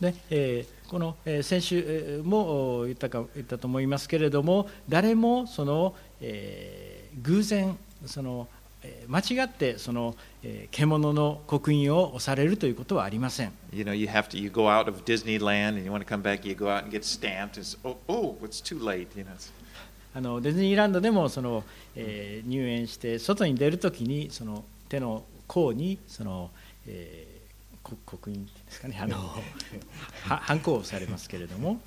[0.00, 8.57] でえーこの、えー先週えーもお言ったか言ったと思いますけれども誰もその、えー偶然その、えー
[9.08, 13.52] 間違ってその、えー獣の刻印を押されるということはありません。
[13.72, 16.46] You know, you have to, you go out of Disneyland and you want to come back,
[16.46, 17.56] you go out and get stamped.
[17.56, 19.08] And oh, oh, it's too late.
[19.16, 19.30] You know,
[20.14, 21.64] あのディズニーランドでもその、
[21.96, 26.50] えー入園して外に出るときにその手の甲にその、
[26.86, 27.38] えー
[27.82, 31.80] こ刻印ですかねあのはハンコをされますけれども、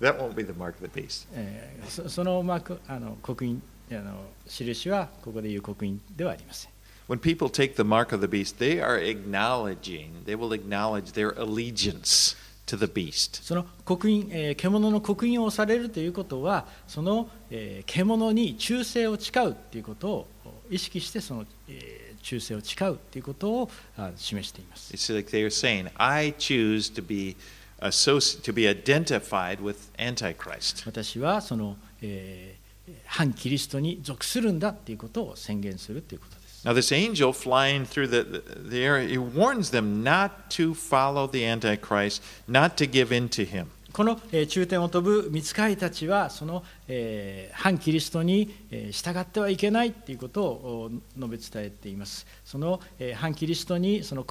[0.00, 1.26] that won't be the mark of the beast.
[1.32, 6.70] えーそそのマークあの刻印あの印はここでいう刻印ではありません。
[7.08, 12.36] When people take the mark of the beast, they are acknowledging, they will acknowledge their allegiance
[12.66, 13.42] to the beast.
[13.42, 20.26] その刻印、えー獣の刻印をされるということはその、えー獣に忠誠を誓うということを
[20.70, 24.92] 意識してその、えー忠誠を誓うということをあ示しています。
[24.92, 27.36] It's like they are saying, I choose to be
[27.80, 30.84] associ- to be identified with Antichrist.
[30.84, 32.57] 私はその、えー
[33.06, 36.66] 反キリストに属するんだっていうことを宣言するということです。
[36.66, 42.20] Now, this angel flying through the, the, air, he warns them not to follow the Antichrist,
[42.48, 43.66] not to give in to him.
[43.92, 52.26] このえー中天を飛ぶ見つかりたちはその、えー反キリストにえー従ってはいけないということをお述べ伝えています。
[52.44, 54.26] そのえー反キリストにその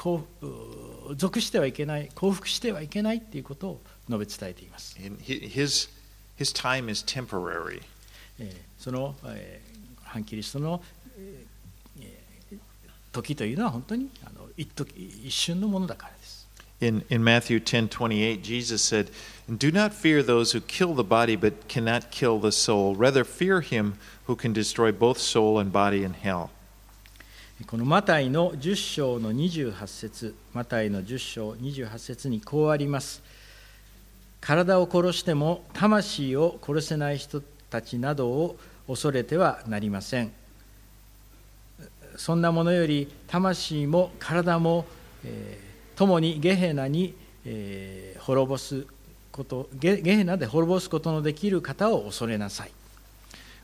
[1.15, 4.95] 属してはいけない、降伏してはいけないということを述べ伝えています。
[4.99, 5.89] His,
[6.37, 7.81] his time is temporary.
[8.39, 9.67] えーその、えー
[10.07, 10.81] 反キリストの、
[13.11, 14.91] 時というのは本当にあの一時
[15.25, 16.47] 一瞬のものだからです。
[16.79, 19.09] In, in Matthew 10 28, Jesus said,
[19.49, 22.95] Do not fear those who kill the body but cannot kill the soul.
[22.95, 23.95] Rather, fear him
[24.27, 26.49] who can destroy both soul and body in hell.
[27.65, 33.23] このマタイの10章の28節マタイの10章28節にこうあります。
[34.39, 40.31] 体を殺しても魂を殺せない人たちなどを恐れてはなりません。
[42.15, 44.85] そんなものより魂も体も、
[45.23, 48.85] えー共にゲヘナに、えー滅ぼす
[49.31, 52.71] ことゲゲヘナで滅ぼすことのできる方を恐れなさい。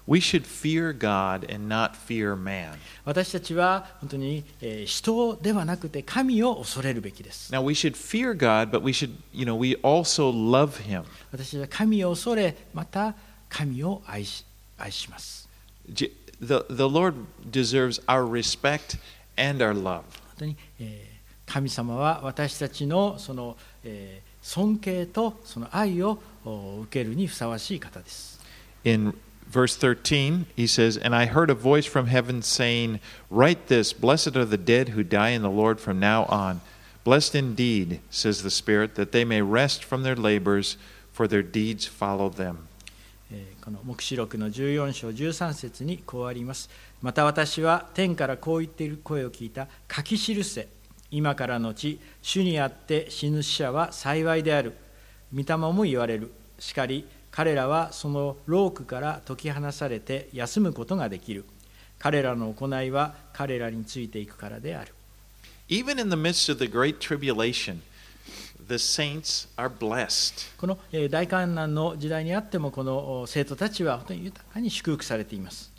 [0.07, 2.73] We should fear God and not fear man.
[3.05, 7.53] 私たちは本当に、えー人ではなくて神を恐れるべきです。
[7.53, 11.03] Now, we should fear God, but we should, you know, we also love him.
[11.31, 13.13] 私は神を恐れ、また
[13.52, 14.44] 神を愛し
[14.78, 15.48] 愛します。
[15.92, 16.10] J-
[16.40, 17.14] The, the Lord
[17.50, 18.96] deserves our respect
[19.36, 20.02] and our love.
[20.02, 20.02] 本
[20.38, 21.18] 当に、えー
[21.50, 28.38] 神様は私たちのその、えー尊敬とその愛をお受けるにふさわしい方です。
[28.84, 29.12] In
[29.50, 34.36] verse 13, he says, And I heard a voice from heaven saying, Write this Blessed
[34.36, 36.60] are the dead who die in the Lord from now on.
[37.04, 40.76] Blessed indeed, says the Spirit, that they may rest from their labors,
[41.12, 42.68] for their deeds follow them.
[43.35, 46.69] えこの黙示録の14章13節にこうあります。
[47.01, 50.67] また私は天からこう言っている声を聞いた書き記せ。
[51.09, 54.73] 今からのち主にあって死ぬ死者は幸いである。
[55.35, 56.31] 御霊も言われる。
[56.59, 61.45] しかり彼らはそのロークから解き放されて休むことができる。
[61.97, 64.93] 彼らの行いは彼らについていくからである。
[65.69, 67.79] Even in the midst of the great tribulation,
[68.67, 70.51] the saints are blessed.
[70.57, 75.71] このえー大観難の時代にあってもこのお生徒たちは本当に豊かに祝福されています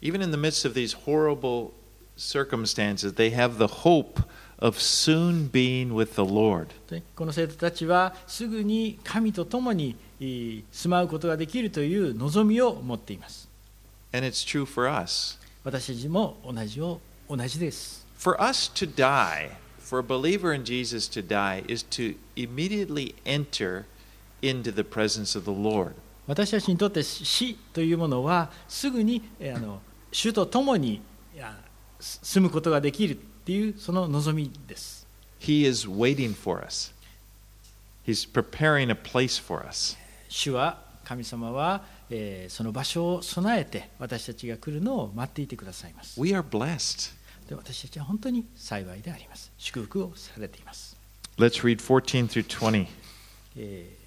[0.00, 1.72] Even in the midst of these horrible
[2.16, 4.22] circumstances, they have the hope
[4.60, 6.68] of soon being with the Lord.
[6.90, 13.48] でこの生徒たちはすぐに神と共にえー住まうことができるという望みを持っています。
[14.12, 15.38] And it's true for us.
[15.64, 18.06] 私たちも同じを同じです。
[18.18, 19.50] For us to die,
[19.87, 23.85] for a believer in Jesus to die, is to immediately enter
[24.41, 25.93] into the presence of the Lord.
[26.25, 31.01] 私たちにとって死というものはすぐにえーあの主と共に
[31.35, 31.57] いや
[31.99, 35.05] す住むことができるっていうその望みです。
[35.41, 36.93] He is waiting for us,
[38.07, 39.97] He's preparing a place for us.
[40.29, 46.19] 主は神様は、えーその場所を備えて私たちが来るのを待っていてくださいます。
[46.21, 47.13] We are blessed.
[47.48, 49.50] で私たちは本当に幸いであります。
[49.58, 50.96] 祝福をされています。
[51.38, 52.86] Let's read 14 through 20.
[53.56, 53.98] えー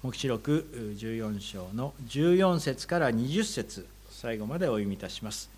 [0.00, 5.50] 黙示録14章の14節から20節最後までお読みいたします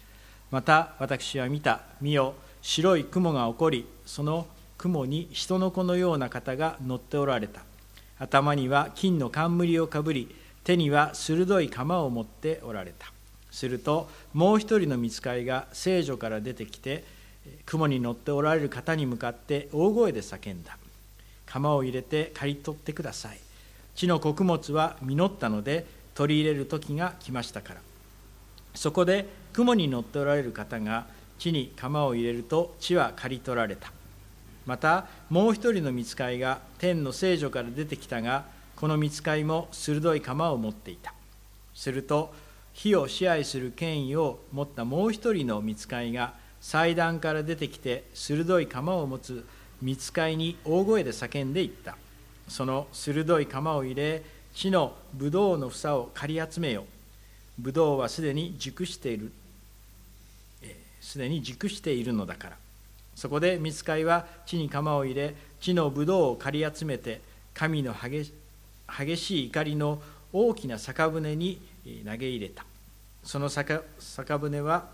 [0.50, 4.46] また私は見た見よ白い雲が起こりその
[4.78, 7.61] 雲に人の子のような方が乗っておられた
[8.18, 13.12] 頭には金の冠をかぶり手には鋭い鎌を持っておられた
[13.50, 17.04] するともう一人の見つかいが聖女から出てきて
[17.66, 20.76] 雲に乗っておられる方に向かって大声で叫んだ。
[21.46, 23.38] 鎌を入れて刈り取ってください。
[23.96, 25.84] 地の穀物は実ったので
[26.14, 27.80] 取り入れる時が来ましたから。
[28.74, 31.06] そこで雲に乗っておられる方が
[31.38, 33.92] 地に鎌を入れると地は刈り取られた。
[34.66, 38.44] またもう一人の見つかいが天の聖女から出てきたが
[38.76, 41.12] この見つかいも鋭い鎌を持っていた。
[41.74, 42.32] すると
[42.83, 49.45] 火を支配する権威を持ったもう一人の見つかいが祭壇から出てきて鋭い鎌を持つ
[49.83, 51.99] 見つかいに大声で叫んでいった。
[52.49, 54.22] その鋭い鎌を入れ
[54.55, 56.87] 地のブドウの房を刈り集めよ
[57.59, 59.31] ブドウはすでに熟している。
[60.62, 62.57] えすでに熟しているのだから。
[63.14, 67.20] そこで見つかいは地に鎌を入れ地のブドウを刈り集めて
[67.53, 70.01] 神の激しい怒りの
[70.33, 71.61] 大きな酒舟に
[72.07, 72.64] 投げ入れた。
[73.22, 74.88] その酒酒舟は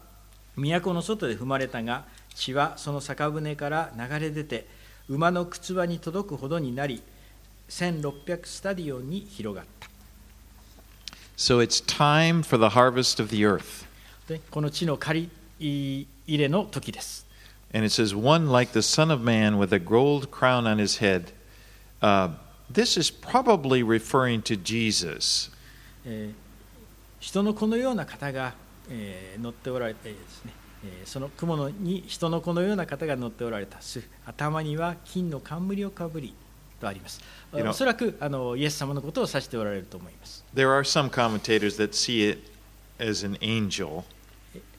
[0.56, 2.04] 都の外で踏まれたが
[2.34, 4.66] 血はその酒舟から流れ出て
[5.08, 7.02] 馬の靴輪に届くほどになり
[7.68, 9.88] 1600スタディオンに広がった
[11.36, 13.86] So it's time for the harvest of the earth.
[14.26, 17.26] でこの地の借り入れの時です
[17.74, 20.98] And it says, One like the Son of Man with a gold crown on his
[20.98, 21.32] head.
[22.00, 22.30] Uh,
[22.72, 25.50] this is probably referring to Jesus.
[26.06, 26.45] えー
[27.26, 28.54] 人の子のような方が、
[28.88, 30.52] えー乗っておられてですね、
[30.84, 36.32] えーその雲のに人の子のような方が乗っておられたす頭には金の冠をかぶり
[36.80, 37.20] とあります。
[37.52, 40.44] おそらくあのイエス様のことを指しておられると思います。
[40.54, 42.48] There are some commentators that see it
[43.00, 44.04] as an angel.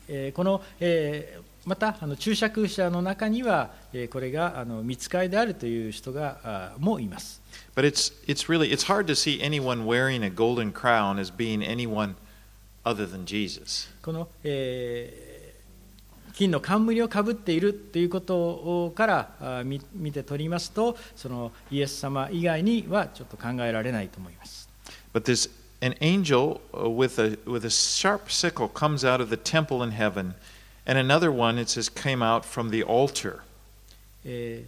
[0.07, 7.41] えーこの、えーまたあの注釈者の中には、えーこれがあの見つかりであるという人があもいます。
[7.75, 12.15] But it's, it's really it's hard to see anyone wearing a golden crown as being anyone
[12.87, 13.89] other than Jesus.
[14.01, 15.37] この、えー
[16.37, 24.69] 金の冠をかぶっているということからあ見見て取りますとそのイエス様以外にはちょっと考えられないと思います。
[25.15, 25.49] But this
[25.81, 29.91] an angel uh, with a with a sharp sickle comes out of the temple in
[29.91, 30.35] heaven,
[30.85, 33.39] and another one it says came out from the altar.
[34.23, 34.63] え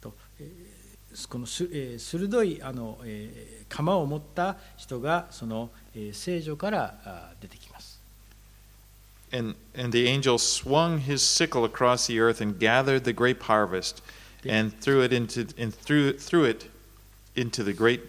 [0.00, 7.99] ーとえーこの鋭いあの、えー鎌を持った人がその、えー聖女からあ出てきます。
[9.33, 14.03] And and the angel swung his sickle across the earth and gathered the grape harvest,
[14.45, 16.69] and threw it into and threw threw it
[17.35, 18.01] into the great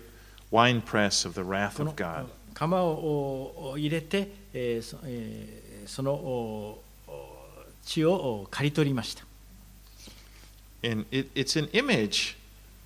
[0.51, 2.27] winepress of the wrath この of God.
[2.55, 7.23] 鎌をおお入れて、えーそえーそのおお
[7.85, 8.13] 血を
[8.43, 9.25] お刈り取りました。
[10.85, 12.36] And it, it's an image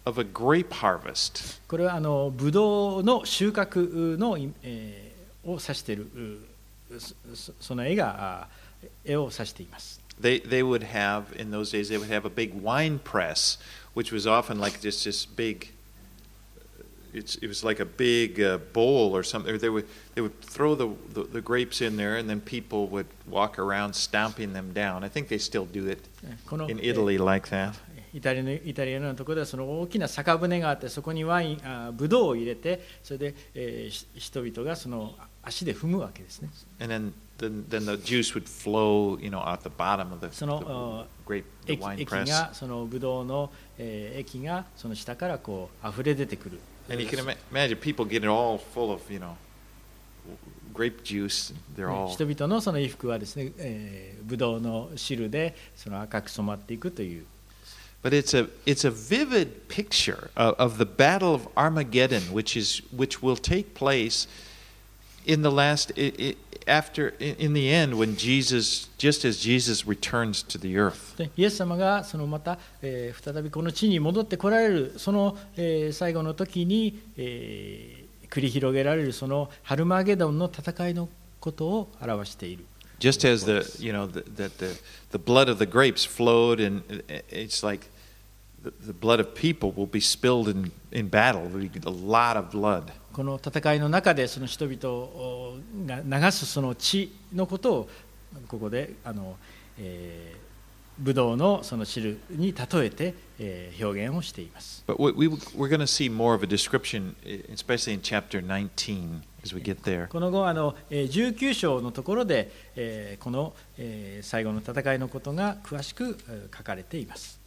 [0.04, 1.60] of a grape harvest.
[1.68, 5.06] これはあのブドウの収穫の、えー
[5.46, 6.08] を指している
[6.90, 8.48] うそそその絵があ
[9.04, 10.00] 絵を指しています。
[10.20, 13.58] They, they would have, in those days, they would have a big wine press,
[13.94, 15.68] which was often like just this big,
[17.12, 19.54] it's, it was like a big uh, bowl or something.
[19.54, 22.86] Or They would, they would throw the, the, the grapes in there, and then people
[22.88, 25.04] would walk around stomping them down.
[25.04, 25.98] I think they still do it
[26.46, 27.74] この in Italy like that.
[28.13, 36.49] イタ,リアのイタリアのところではその大きな酒舟があってそこにワインあブドウを入れてそれで、えー、人々がその足で踏むわけですね。
[40.31, 41.07] その
[41.67, 41.81] 液
[42.29, 46.59] がそのブドウの、えー、液がその下からこう溢れ出てくる。
[50.73, 51.01] Grape
[52.35, 57.25] 人のその衣服はですね、えー、ブドウの汁でその赤く染まっていくという。
[58.02, 63.20] But it's a it's a vivid picture of, of the battle of Armageddon, which is which
[63.22, 64.28] will take place
[65.24, 66.36] in the last i i
[66.68, 71.16] after in, in the end when Jesus just as Jesus returns to the earth.
[71.16, 81.08] でイエス様がそのまた、えー再びこの地に戻ってこられるその、えー最後の時に、えー繰り広げられるそのハルマゲドンの戦いの
[81.40, 82.66] ことを表している
[83.00, 84.74] Just as the you know the, that the
[85.10, 87.86] the blood of the grapes flowed, and it- it's like
[88.62, 91.42] the, the blood of people will be spilled in in battle.
[91.48, 92.90] There'll be a lot of blood.
[93.12, 97.90] この戦いの中でその人々が流すその血のことを
[98.48, 99.36] ここであの、
[99.78, 100.39] えー
[101.01, 104.83] ブドウのその汁に例えて、えー、表現をしています。
[110.11, 116.17] この後あの、19章のところで、えー、この、えー、最後の戦いのことが詳しく
[116.55, 117.39] 書かれています。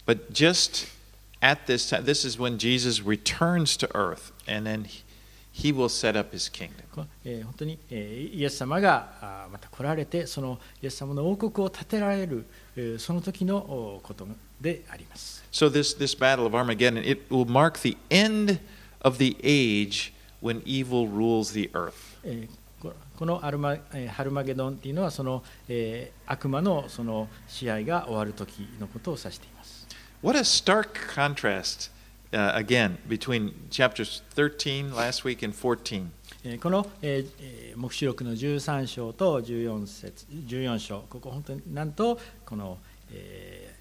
[5.56, 7.06] He will set up his kingdom.
[7.24, 12.44] えー本当に、えーイエス様があーまた来られてそのイエス様の王国を建てられる、
[12.76, 14.26] えーその時のおこと
[14.60, 15.44] であります。
[15.52, 18.58] So this this battle of Armageddon, it will mark the end
[19.02, 21.92] of the age when evil rules the earth.
[22.24, 29.86] えーここのアルマえーハルマゲドンっていうのはその、えー悪魔のその試合が終わる時のことを指しています。
[30.22, 31.90] What a stark contrast,
[32.34, 36.10] uh, again, between chapters 13 last week and 14.
[36.44, 42.78] えーこの、えーえー黙示録の13章と14節14章ここ本当になんとこの、
[43.12, 43.74] え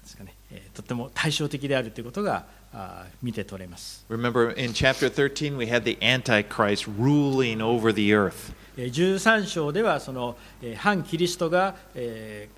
[0.00, 4.04] ーですかねえーとっても対照的であるということがあー見て取れます。
[4.08, 8.52] Remember in chapter 13, we had the Antichrist ruling over the earth.
[8.76, 12.56] えー13章ではその、えー反キリストが、えー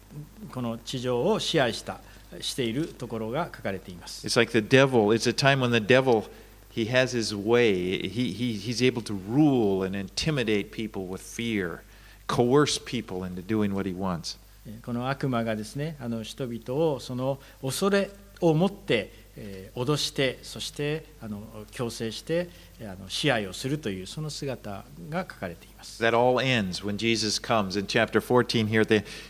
[0.53, 2.01] この地上を支配した
[2.41, 4.27] しているところが書かれています。
[4.27, 5.15] It's like the devil.
[5.15, 6.25] It's a time when the devil,
[6.71, 8.09] he has his way.
[8.09, 11.81] He, he, he's able to rule and intimidate people with fear,
[12.27, 14.39] coerce people into doing what he wants.
[14.67, 18.11] えーこの悪魔がですねあの人々をその恐れ
[18.41, 22.49] を持って、えー脅してそしてあの強制して
[22.81, 27.79] えーあの支配をするというその姿が書かれています That all ends when Jesus comes.
[27.79, 28.83] In chapter 14 here,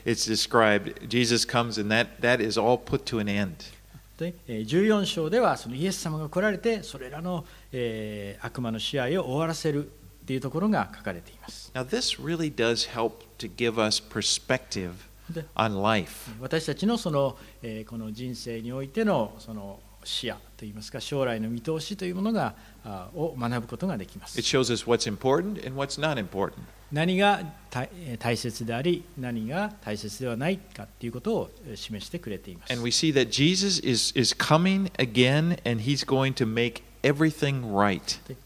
[0.04, 3.54] it's described Jesus comes and that, that is all put to an end.
[4.18, 9.88] でえー14章ではそのイエス様が来られてそれらの、えー悪魔の支配を終わらせるっ
[10.26, 14.92] ていうところが書かれています Now, this really does help to give us perspective
[15.30, 16.30] で on life.
[16.40, 22.77] 私たちのその、えーこの人生においてのその視野といいますか将来の見通しというものがあ
[23.14, 24.38] を学ぶことができます。
[26.90, 27.42] 何が
[28.18, 32.72] 大,切であり、何が大切ではないかということを示してくれています。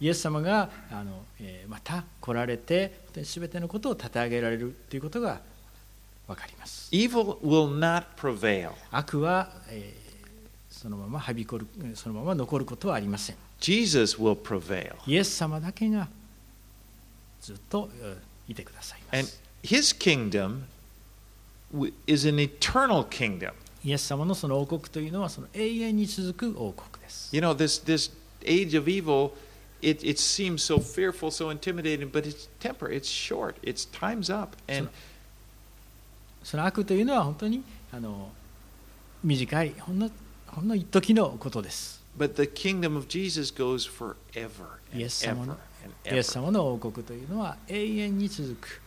[0.01, 5.41] イエス様があの、え、また来られて、すべてのことを立て上られるということが。
[8.91, 9.95] 悪は、え、
[10.71, 13.37] そのままはびこる、そのまま残ることはありません。
[13.62, 14.96] Jesus will prevail.
[15.08, 16.08] イエス様だけが
[17.42, 20.62] ずっとえーいてくださいま And す his kingdom
[21.74, 23.52] w- is an eternal kingdom.
[23.84, 28.12] イエス様のその王国というのはその永遠に続く王国です You know, this, this
[28.46, 29.32] age of evil,
[29.82, 34.56] it, it seems so fearful, so intimidating, but it's temper, it's short, it's time's up.
[34.70, 34.90] And
[36.44, 38.32] その悪というのは本当にあの
[39.24, 40.10] 短いほんの
[40.48, 46.43] ほんの一時のことです But the kingdom of Jesus goes forever and イエス様 ever の and イエス ever.
[46.43, 48.81] 様の王国というのは永遠に続く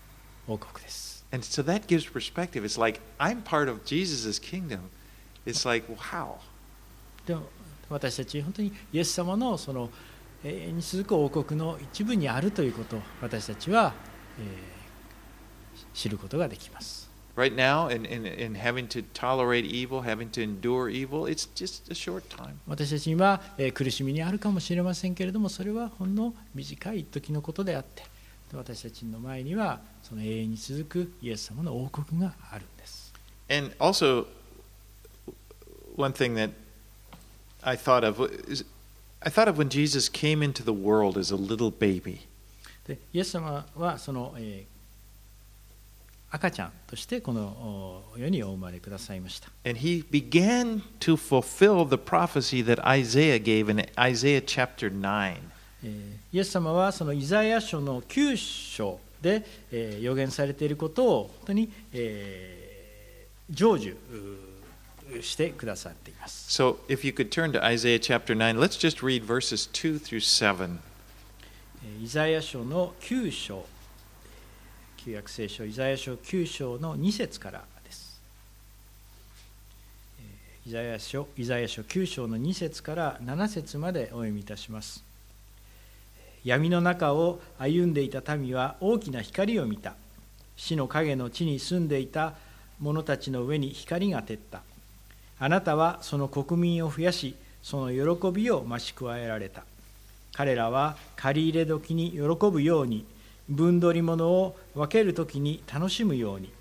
[0.47, 2.63] 王国です And so that gives perspective.
[2.63, 4.79] It's like I'm part of Jesus' kingdom.
[5.45, 6.37] It's like, wow.
[7.25, 7.43] でも
[7.89, 9.89] 私たち本当にイエス様のその
[10.43, 13.93] 永遠に続く王国の一部にあるということを私たちは、
[14.39, 14.75] えー
[15.95, 17.04] 知ることができます
[17.35, 21.91] Right now, in, in, in having to tolerate evil, having to endure evil, it's just
[21.91, 22.59] a short time.
[22.65, 28.03] 私たちには、えー苦しみにあるかもしれませんけれどもそれはほんの短い時のことであって
[28.51, 33.13] で私たちの前にはその永遠に続くイエス様の王国があるんです
[33.49, 34.27] And also,
[35.97, 36.51] one thing that
[37.61, 38.63] I thought of is
[39.21, 42.21] I thought of when Jesus came into the world as a little baby.
[42.87, 44.74] でイエス様はその、えー
[46.35, 55.37] 赤ちゃんとしてこのお世にお生まれくださいました And he began to fulfill the prophecy that Isaiah gave in Isaiah chapter 9.
[55.83, 63.95] えーイエス様はそのイザヤ書の9章で、えー予言されていることを本当に、えー成就
[65.21, 66.49] してくださっています。
[66.49, 70.79] So if you could turn to Isaiah chapter 9, let's just read verses 2 through 7.
[71.85, 73.65] えーイザヤ書の9章、
[75.05, 78.19] 旧約聖書イザヤ書9章の2節からです。
[80.65, 85.03] イザヤ書イザヤ書9章の2節から7節までお読みいたします。
[86.43, 89.93] 闇の中を歩んでいた民は大きな光を見た。
[90.57, 92.33] 死の影の地に住んでいた
[92.79, 94.63] 者たちの上に光が照った。
[95.37, 99.65] あなたはその国民を増やし、その喜びを増し加えられた。
[100.33, 103.05] 彼らは借り入れ時に喜ぶように、
[103.49, 106.51] 分取り物を分ける時に楽しむように、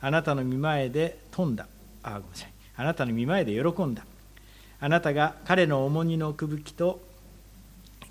[0.00, 1.66] あなたの見前で飛んだ。
[2.02, 2.52] あ、ごめんなさい。
[2.76, 4.04] あなたの見前で喜んだ。
[4.80, 7.00] あなたが彼の重荷のくぶきと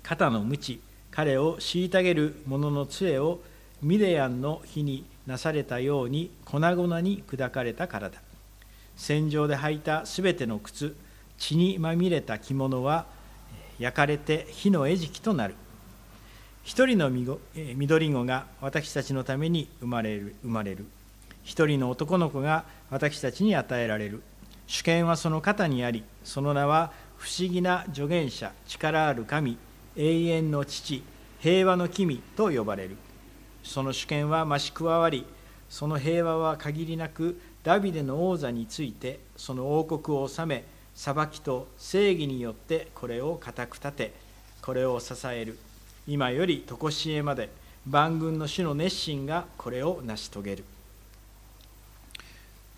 [0.02, 3.40] 肩の鞭、彼を虐げる者の杖を
[3.82, 8.20] ミデヤンの火になされたように粉々に砕かれたからだ。
[8.96, 10.94] 戦場で履いたすべての靴、
[11.38, 13.06] 血にまみれた着物は
[13.78, 15.54] 焼かれて火の餌食となる。
[16.62, 17.10] 一人の
[17.54, 20.84] え緑子が私たちのために生まれる生まれる。
[21.42, 24.22] 一人の男の子が私たちに与えられる。
[24.66, 29.58] 主権はその肩にあり、その名は不思議な助言者、力ある神、
[29.96, 31.02] 永遠の父、
[31.40, 32.96] 平和の君と呼ばれる。
[33.64, 35.26] その主権は増し加わり、
[35.68, 44.12] その平和は限りなくダビデの王座について、その王国を治め、裁きと正義によってこれを固く立て、
[44.62, 45.58] これを支える。
[46.10, 47.48] 今より常しえまで、
[47.86, 50.64] 万軍の主の熱心がこれを成し遂げる。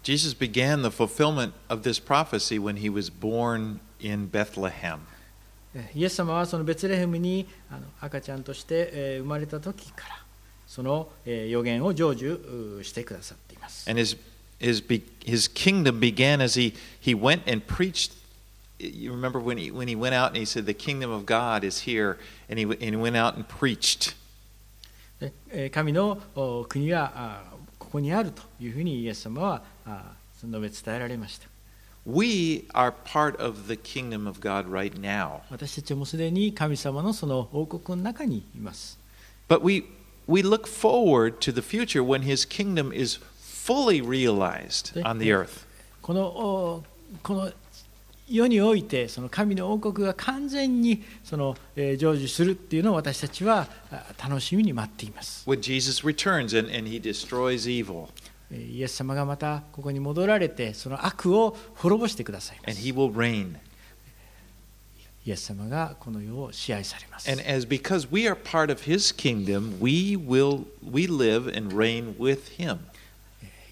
[0.02, 4.98] Jesus began the fulfillment of this prophecy when he was born in Bethlehem.
[5.94, 7.46] イエス様はそのベツレヘムに
[8.02, 10.22] 赤ちゃんとしてえー生まれた時から
[10.66, 13.88] そのえー予言を成就うしてくださっています。
[13.88, 14.18] And his,
[14.60, 14.84] his,
[15.24, 18.12] his kingdom began as he, he went and preached.
[18.81, 21.63] You remember when he, when he went out and he said, The kingdom of God
[21.63, 24.15] is here, and he, and he went out and preached.
[25.19, 27.43] でえー神のお国はあ
[27.79, 31.47] ここにあるというふうにイエス様はあ述べ伝えられました。
[32.05, 35.41] We are part of the kingdom of God right now.
[35.49, 38.97] 私たちはもうすでに神様のその王国の中にいます。
[39.49, 39.85] But we,
[40.27, 45.65] we look forward to the future when his kingdom is fully realized on the earth.
[46.01, 46.83] このお
[47.23, 47.51] この
[48.34, 55.48] 世においてその神の王国が完全にその、えー成就するっていうのを私たちはあ楽しみに待っています。
[55.48, 58.08] When Jesus returns and, and he destroys evil,
[58.50, 62.86] えーイエス様がまたここに戻られてその悪を滅ぼしてくださいま and す。
[62.86, 63.56] he will reign.
[65.24, 67.30] イエス様がこの世を支配されます。
[67.30, 72.56] And as because we are part of his kingdom, we will we live and reign with
[72.58, 72.78] him.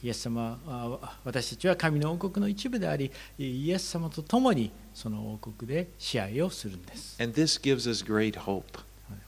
[0.03, 7.22] イエス様は私たちは神の王国の一部でありイエス様と共にその王国で支配をするんです。
[7.22, 8.64] And this gives us great hope.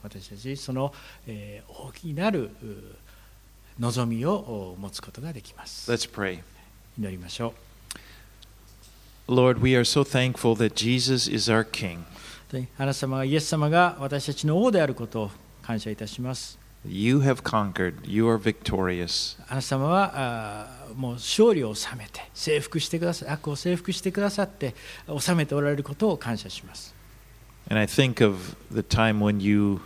[0.01, 0.93] 私たちその、
[1.27, 2.49] えー大きなるう
[3.79, 5.91] 望みをお持つことができます。
[5.91, 6.41] Let's pray.
[6.97, 7.53] 祈りましょ
[9.27, 9.31] う。
[9.31, 11.99] Lord, we are so thankful that Jesus is our king.
[12.51, 16.62] であなた様がイエス様が私たちの王であることを感謝いたします。
[16.85, 17.95] You have conquered.
[18.05, 19.37] You are victorious.
[19.47, 24.75] あなた様はあーもう勝利を収めて征服してくださ悪を征服してくださって
[25.19, 26.93] 収めておられることを感謝します。
[27.69, 29.79] And I think of the time when you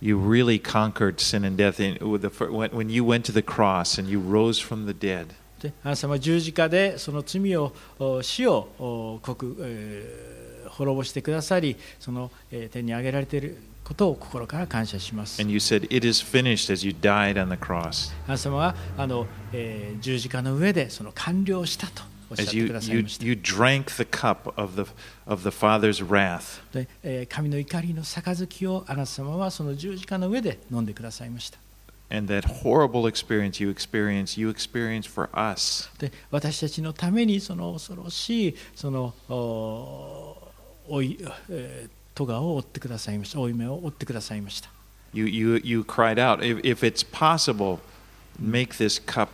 [0.00, 4.08] you really conquered sin and death in, the, when, you went to the cross and
[4.08, 5.28] you rose from the dead.
[5.60, 10.38] であなた様は十字架でその罪をお死をお国、えー
[10.68, 13.56] 滅ぼしてくださりその、えー天に上げられている
[13.88, 15.40] ことを心から感謝します。
[18.26, 22.02] あ様はあの、えー、十字架の上でその完了したと。
[27.30, 31.58] 神の怒りの杯をあなた様はその十字架の上で飲んでくださいました。
[36.30, 39.14] 私たちのためにその恐ろしいその
[40.90, 41.18] おい、
[41.48, 44.70] えー咎を負ってくださいました負い目を負ってくださいました。
[45.12, 47.78] You, you, you cried out, if, if it's possible,
[48.38, 49.28] make this cup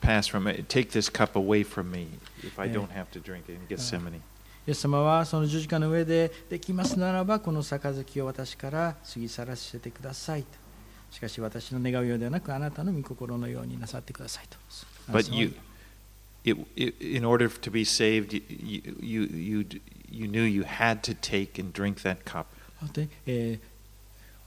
[0.00, 2.06] pass from me, take this cup away from me
[2.42, 4.20] if I don't have to drink it in Gethsemane.
[4.66, 10.48] イエス様はその十字架の上でできますならばこの杯を私から過ぎ去らせてくださいと。
[11.10, 14.56] しかし私の願うようではなくあなたの御心のようになさってくださいと。
[15.10, 15.54] But you,
[16.44, 19.66] it, it, in order to be saved, you, you, you,
[20.10, 22.46] you knew you had to take and drink that cup.
[22.80, 23.70] 本当に、えー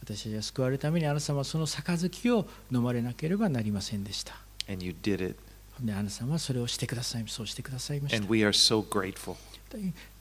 [0.04, 4.36] 私たちが救われるためにあなた様はその杯を飲まれなければなりませんでした。
[4.70, 5.40] And you did it.
[5.80, 8.30] であなた様はそれをしてください、そうしてくださいました And。
[8.30, 9.36] we are so grateful.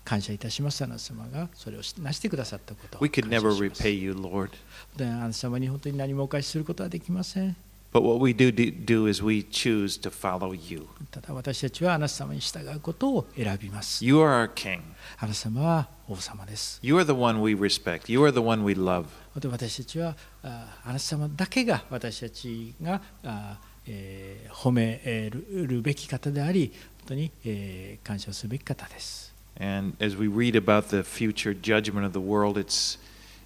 [0.05, 4.51] 感謝いたします、あなた様がそれをしなしてくださったことを We could never repay you, Lord.
[4.97, 7.57] であなた様に本当に何もお返しすることはできません。
[7.94, 10.88] But what we do, do, do is we choose to follow you.
[11.10, 14.06] ただ私たちはあなた様に従うことを選びます。
[14.06, 14.82] You are our King.
[15.18, 16.80] あなた様は王様です。
[16.84, 18.12] You are the one we respect.
[18.12, 19.06] You are the one we love.
[19.40, 29.34] で私たちはああなた様だけが私たちがあ、えー褒めるべき方であり、本当に、えー感謝すべき方です。
[29.60, 33.00] And as we read about the future judgment of the world, it's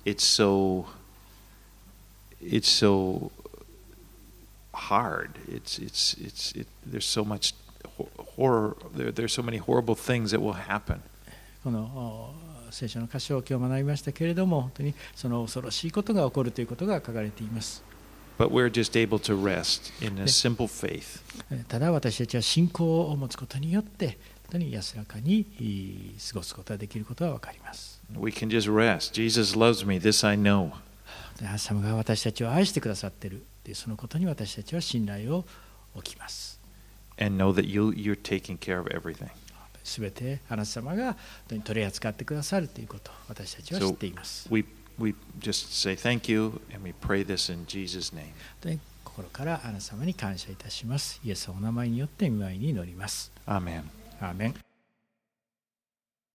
[0.03, 0.87] it's so
[2.41, 3.31] it's so
[4.76, 5.30] hard.
[5.48, 7.54] It's it's it's it, there's so much
[7.96, 8.76] ho- horror.
[8.94, 11.00] There, there's so many horrible things that will happen.
[11.64, 11.80] この
[12.68, 17.82] お聖書の箇所を今日学びましたけれども、本当にその恐ろしいことが起こるということが書かれています。
[18.38, 21.22] But we're just able to rest in a simple faith.
[21.50, 24.16] えーただ私たちは信仰を持つことによって、本
[24.52, 28.00] 当に安らかにい過ごすことができることが分かります。
[28.14, 29.12] We can just rest.
[29.14, 29.98] Jesus loves me.
[29.98, 30.70] This I know.
[31.40, 35.44] で神様が私たちを愛してくださっているというそのことに私たちは信頼を
[35.96, 36.60] 置きます。
[37.18, 39.28] And know that you you're taking care of everything.
[39.82, 41.16] すべてあなた様が
[41.48, 44.46] 取り扱ってくださるということを私たちは知っています。
[44.52, 44.64] We
[45.00, 48.26] we just say thank you and we pray this in Jesus' name.
[48.60, 51.20] で心からあなた様に感謝いたします。
[51.24, 53.32] イエスのお名前によって見舞いに乗ります。
[53.46, 53.82] Amen.
[54.20, 54.65] アーメン